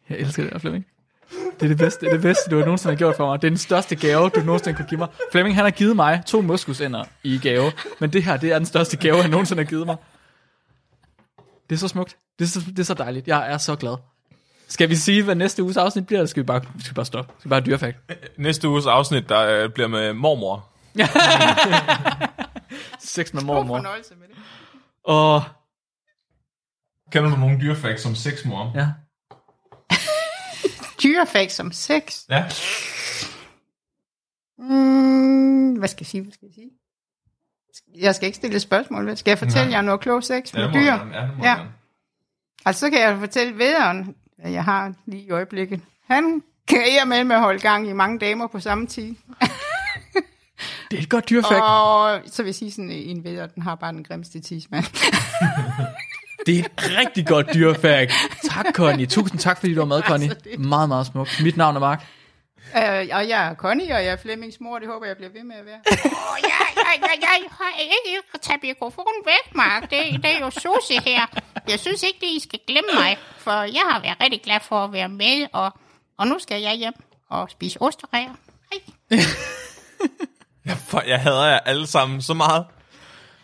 [0.10, 0.86] Jeg elsker det der, Flemming.
[1.32, 3.42] Det er det bedste, det er det bedste, du nogensinde har gjort for mig.
[3.42, 5.08] Det er den største gave, du nogensinde kunne give mig.
[5.32, 7.72] Flemming, han har givet mig to moskusænder i gave.
[8.00, 9.96] Men det her, det er den største gave, han nogensinde har givet mig.
[11.70, 12.18] Det er så smukt.
[12.40, 13.28] Det er så, det er så dejligt.
[13.28, 13.96] Jeg er så glad.
[14.68, 17.06] Skal vi sige, hvad næste uges afsnit bliver, eller skal vi bare, vi skal bare
[17.06, 17.34] stoppe?
[17.40, 17.98] Skal vi bare dyrefakt?
[18.38, 20.66] Næste uges afsnit, der øh, bliver med mormor.
[23.00, 23.78] Sex med God mormor.
[23.78, 24.36] fornøjelse med det.
[25.04, 25.44] Og
[27.12, 28.72] Kender du nogle dyrefacts som sexmor?
[28.76, 28.88] ja,
[31.04, 32.24] Dyrefakt som sex.
[32.30, 32.46] Ja.
[34.58, 36.22] Mm, hvad skal jeg sige?
[36.22, 36.70] Hvad skal jeg sige?
[38.02, 39.06] Jeg skal ikke stille et spørgsmål.
[39.06, 39.18] vel?
[39.18, 39.76] Skal jeg fortælle Nej.
[39.76, 40.86] jer noget klog sex med det må dyr?
[40.86, 41.16] gerne.
[41.18, 41.50] Ja, det må Ja.
[41.56, 41.70] gerne.
[42.66, 45.82] Altså, så kan jeg fortælle vederen, at jeg har lige i øjeblikket.
[46.08, 49.16] Han kan med med at holde gang i mange damer på samme tid.
[50.92, 51.62] Det er et godt dyrefakt.
[51.62, 54.86] Og så vil jeg sige sådan en ved, den har bare den grimmeste tidsmand.
[56.46, 58.14] Det er et rigtig godt dyrefakt.
[58.44, 59.06] Tak, Connie.
[59.06, 60.32] Tusind tak, fordi du var med, Connie.
[60.58, 61.42] Meget, meget smukt.
[61.44, 62.06] Mit navn er Mark.
[62.78, 64.80] Øh, og jeg er Connie, og jeg er Flemmings mor.
[64.80, 65.80] Det håber jeg bliver ved med at være.
[65.92, 69.82] Åh, jeg, jeg, jeg, jeg har ikke taget mikrofonen væk, Mark.
[69.82, 71.26] Det, det er jo Susie her.
[71.70, 74.84] Jeg synes ikke, at I skal glemme mig, for jeg har været rigtig glad for
[74.84, 75.72] at være med, og,
[76.18, 76.94] og nu skal jeg hjem
[77.30, 78.34] og spise osteræer.
[78.72, 79.20] Hej.
[80.88, 82.66] For jeg hader jer alle sammen så meget.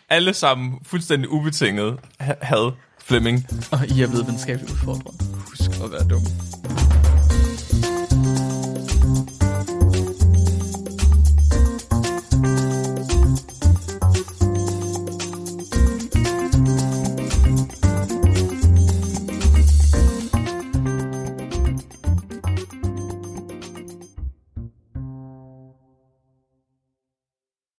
[0.09, 2.71] Alle sammen fuldstændig ubetinget ha- had
[3.03, 3.47] Flemming.
[3.71, 5.15] Og I er blevet venskabeligt udfordret.
[5.49, 6.21] Husk at være dum.